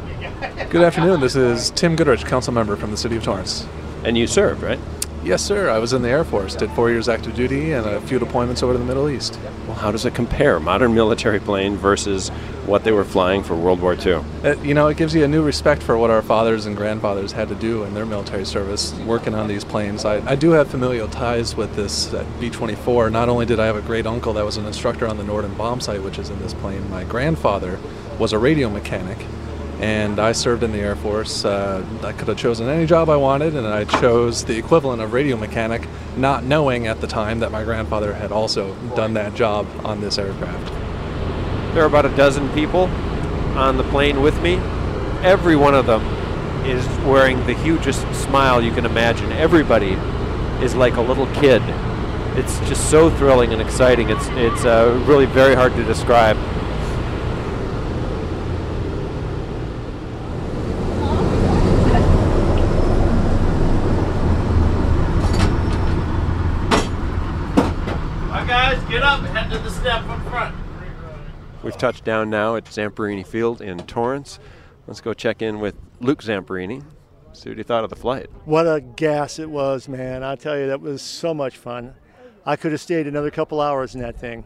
Good 0.68 0.82
afternoon. 0.82 1.20
This 1.20 1.34
is 1.34 1.70
Tim 1.70 1.96
Goodrich, 1.96 2.26
council 2.26 2.52
member 2.52 2.76
from 2.76 2.90
the 2.90 2.98
city 2.98 3.16
of 3.16 3.24
Torrance. 3.24 3.66
And 4.04 4.18
you 4.18 4.26
served, 4.26 4.62
right? 4.62 4.78
Yes, 5.22 5.42
sir. 5.42 5.68
I 5.68 5.78
was 5.78 5.92
in 5.92 6.00
the 6.00 6.08
Air 6.08 6.24
Force, 6.24 6.54
did 6.54 6.70
four 6.70 6.88
years 6.88 7.06
active 7.06 7.34
duty 7.34 7.72
and 7.72 7.86
a 7.86 8.00
few 8.00 8.18
deployments 8.18 8.62
over 8.62 8.72
to 8.72 8.78
the 8.78 8.84
Middle 8.86 9.10
East. 9.10 9.38
Well, 9.66 9.76
how 9.76 9.92
does 9.92 10.06
it 10.06 10.14
compare, 10.14 10.58
modern 10.58 10.94
military 10.94 11.38
plane 11.38 11.76
versus 11.76 12.30
what 12.64 12.84
they 12.84 12.92
were 12.92 13.04
flying 13.04 13.42
for 13.42 13.54
World 13.54 13.82
War 13.82 13.92
II? 13.92 14.24
It, 14.42 14.64
you 14.64 14.72
know, 14.72 14.88
it 14.88 14.96
gives 14.96 15.14
you 15.14 15.22
a 15.22 15.28
new 15.28 15.42
respect 15.42 15.82
for 15.82 15.98
what 15.98 16.08
our 16.08 16.22
fathers 16.22 16.64
and 16.64 16.74
grandfathers 16.74 17.32
had 17.32 17.50
to 17.50 17.54
do 17.54 17.84
in 17.84 17.92
their 17.92 18.06
military 18.06 18.46
service 18.46 18.94
working 19.00 19.34
on 19.34 19.46
these 19.46 19.62
planes. 19.62 20.06
I, 20.06 20.26
I 20.26 20.36
do 20.36 20.52
have 20.52 20.70
familial 20.70 21.08
ties 21.08 21.54
with 21.54 21.76
this 21.76 22.14
B 22.40 22.48
24. 22.48 23.10
Not 23.10 23.28
only 23.28 23.44
did 23.44 23.60
I 23.60 23.66
have 23.66 23.76
a 23.76 23.82
great 23.82 24.06
uncle 24.06 24.32
that 24.32 24.44
was 24.46 24.56
an 24.56 24.64
instructor 24.64 25.06
on 25.06 25.18
the 25.18 25.24
Norden 25.24 25.52
bomb 25.52 25.82
sight, 25.82 26.02
which 26.02 26.18
is 26.18 26.30
in 26.30 26.38
this 26.40 26.54
plane, 26.54 26.88
my 26.88 27.04
grandfather 27.04 27.78
was 28.18 28.32
a 28.32 28.38
radio 28.38 28.70
mechanic 28.70 29.18
and 29.80 30.20
I 30.20 30.32
served 30.32 30.62
in 30.62 30.72
the 30.72 30.78
Air 30.78 30.94
Force. 30.94 31.44
Uh, 31.44 31.84
I 32.02 32.12
could 32.12 32.28
have 32.28 32.36
chosen 32.36 32.68
any 32.68 32.86
job 32.86 33.08
I 33.08 33.16
wanted, 33.16 33.56
and 33.56 33.66
I 33.66 33.84
chose 33.84 34.44
the 34.44 34.56
equivalent 34.56 35.00
of 35.00 35.12
radio 35.12 35.36
mechanic, 35.36 35.88
not 36.16 36.44
knowing 36.44 36.86
at 36.86 37.00
the 37.00 37.06
time 37.06 37.40
that 37.40 37.50
my 37.50 37.64
grandfather 37.64 38.12
had 38.12 38.30
also 38.30 38.74
done 38.94 39.14
that 39.14 39.34
job 39.34 39.66
on 39.84 40.00
this 40.00 40.18
aircraft. 40.18 40.68
There 41.74 41.82
are 41.82 41.86
about 41.86 42.04
a 42.04 42.14
dozen 42.16 42.52
people 42.52 42.84
on 43.56 43.76
the 43.78 43.84
plane 43.84 44.20
with 44.20 44.40
me. 44.42 44.56
Every 45.22 45.56
one 45.56 45.74
of 45.74 45.86
them 45.86 46.02
is 46.66 46.86
wearing 47.06 47.38
the 47.46 47.54
hugest 47.54 48.02
smile 48.22 48.62
you 48.62 48.72
can 48.72 48.84
imagine. 48.84 49.32
Everybody 49.32 49.92
is 50.62 50.74
like 50.74 50.96
a 50.96 51.00
little 51.00 51.26
kid. 51.34 51.62
It's 52.36 52.58
just 52.68 52.90
so 52.90 53.10
thrilling 53.16 53.52
and 53.52 53.62
exciting. 53.62 54.10
It's 54.10 54.26
it's 54.30 54.64
uh, 54.64 55.02
really 55.06 55.26
very 55.26 55.54
hard 55.54 55.74
to 55.74 55.84
describe. 55.84 56.36
Hi 68.28 68.44
guys, 68.46 68.88
get 68.88 69.02
up, 69.02 69.20
head 69.22 69.50
to 69.50 69.58
the 69.58 69.70
step 69.70 70.04
up 70.04 70.22
front. 70.28 70.54
We've 71.62 71.76
touched 71.76 72.04
down 72.04 72.30
now 72.30 72.56
at 72.56 72.64
Zamperini 72.64 73.26
Field 73.26 73.60
in 73.60 73.78
Torrance. 73.80 74.38
Let's 74.86 75.00
go 75.00 75.12
check 75.12 75.42
in 75.42 75.60
with 75.60 75.74
Luke 76.00 76.22
Zamperini. 76.22 76.82
See 77.32 77.50
what 77.50 77.58
he 77.58 77.64
thought 77.64 77.84
of 77.84 77.90
the 77.90 77.96
flight. 77.96 78.28
What 78.44 78.66
a 78.66 78.80
gas 78.80 79.38
it 79.38 79.50
was, 79.50 79.88
man. 79.88 80.22
I 80.22 80.36
tell 80.36 80.58
you, 80.58 80.66
that 80.68 80.80
was 80.80 81.02
so 81.02 81.32
much 81.34 81.56
fun. 81.56 81.94
I 82.46 82.56
could 82.56 82.72
have 82.72 82.80
stayed 82.80 83.06
another 83.06 83.30
couple 83.30 83.60
hours 83.60 83.94
in 83.94 84.00
that 84.00 84.18
thing. 84.18 84.44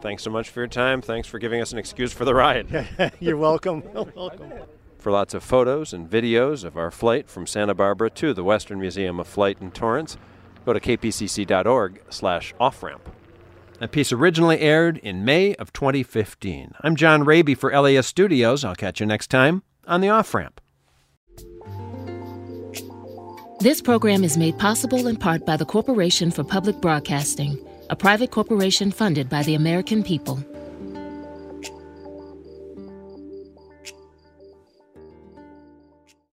Thanks 0.00 0.22
so 0.22 0.30
much 0.30 0.50
for 0.50 0.60
your 0.60 0.68
time. 0.68 1.02
Thanks 1.02 1.26
for 1.26 1.38
giving 1.38 1.60
us 1.60 1.72
an 1.72 1.78
excuse 1.78 2.12
for 2.12 2.24
the 2.24 2.34
ride. 2.34 2.86
You're 3.20 3.36
welcome. 3.36 3.82
welcome. 4.14 4.52
For 4.98 5.10
lots 5.10 5.34
of 5.34 5.42
photos 5.42 5.92
and 5.92 6.08
videos 6.08 6.62
of 6.62 6.76
our 6.76 6.90
flight 6.90 7.28
from 7.28 7.46
Santa 7.46 7.74
Barbara 7.74 8.10
to 8.10 8.34
the 8.34 8.44
Western 8.44 8.78
Museum 8.78 9.18
of 9.18 9.26
Flight 9.26 9.58
in 9.60 9.70
Torrance, 9.70 10.16
go 10.64 10.72
to 10.72 10.80
kpcc.org 10.80 12.02
slash 12.10 12.54
off-ramp. 12.60 13.08
That 13.78 13.92
piece 13.92 14.10
originally 14.12 14.58
aired 14.58 14.98
in 14.98 15.24
May 15.24 15.54
of 15.54 15.72
2015. 15.72 16.72
I'm 16.80 16.96
John 16.96 17.22
Rabe 17.22 17.56
for 17.56 17.70
LAist 17.70 18.08
Studios. 18.08 18.64
I'll 18.64 18.74
catch 18.74 18.98
you 18.98 19.06
next 19.06 19.28
time 19.28 19.62
on 19.86 20.00
the 20.00 20.08
off-ramp. 20.08 20.60
This 23.60 23.80
program 23.80 24.24
is 24.24 24.36
made 24.36 24.58
possible 24.58 25.06
in 25.06 25.16
part 25.16 25.46
by 25.46 25.56
the 25.56 25.64
Corporation 25.64 26.32
for 26.32 26.42
Public 26.42 26.80
Broadcasting, 26.80 27.56
a 27.88 27.94
private 27.94 28.32
corporation 28.32 28.90
funded 28.90 29.28
by 29.28 29.44
the 29.44 29.54
American 29.54 30.02
people. 30.02 30.42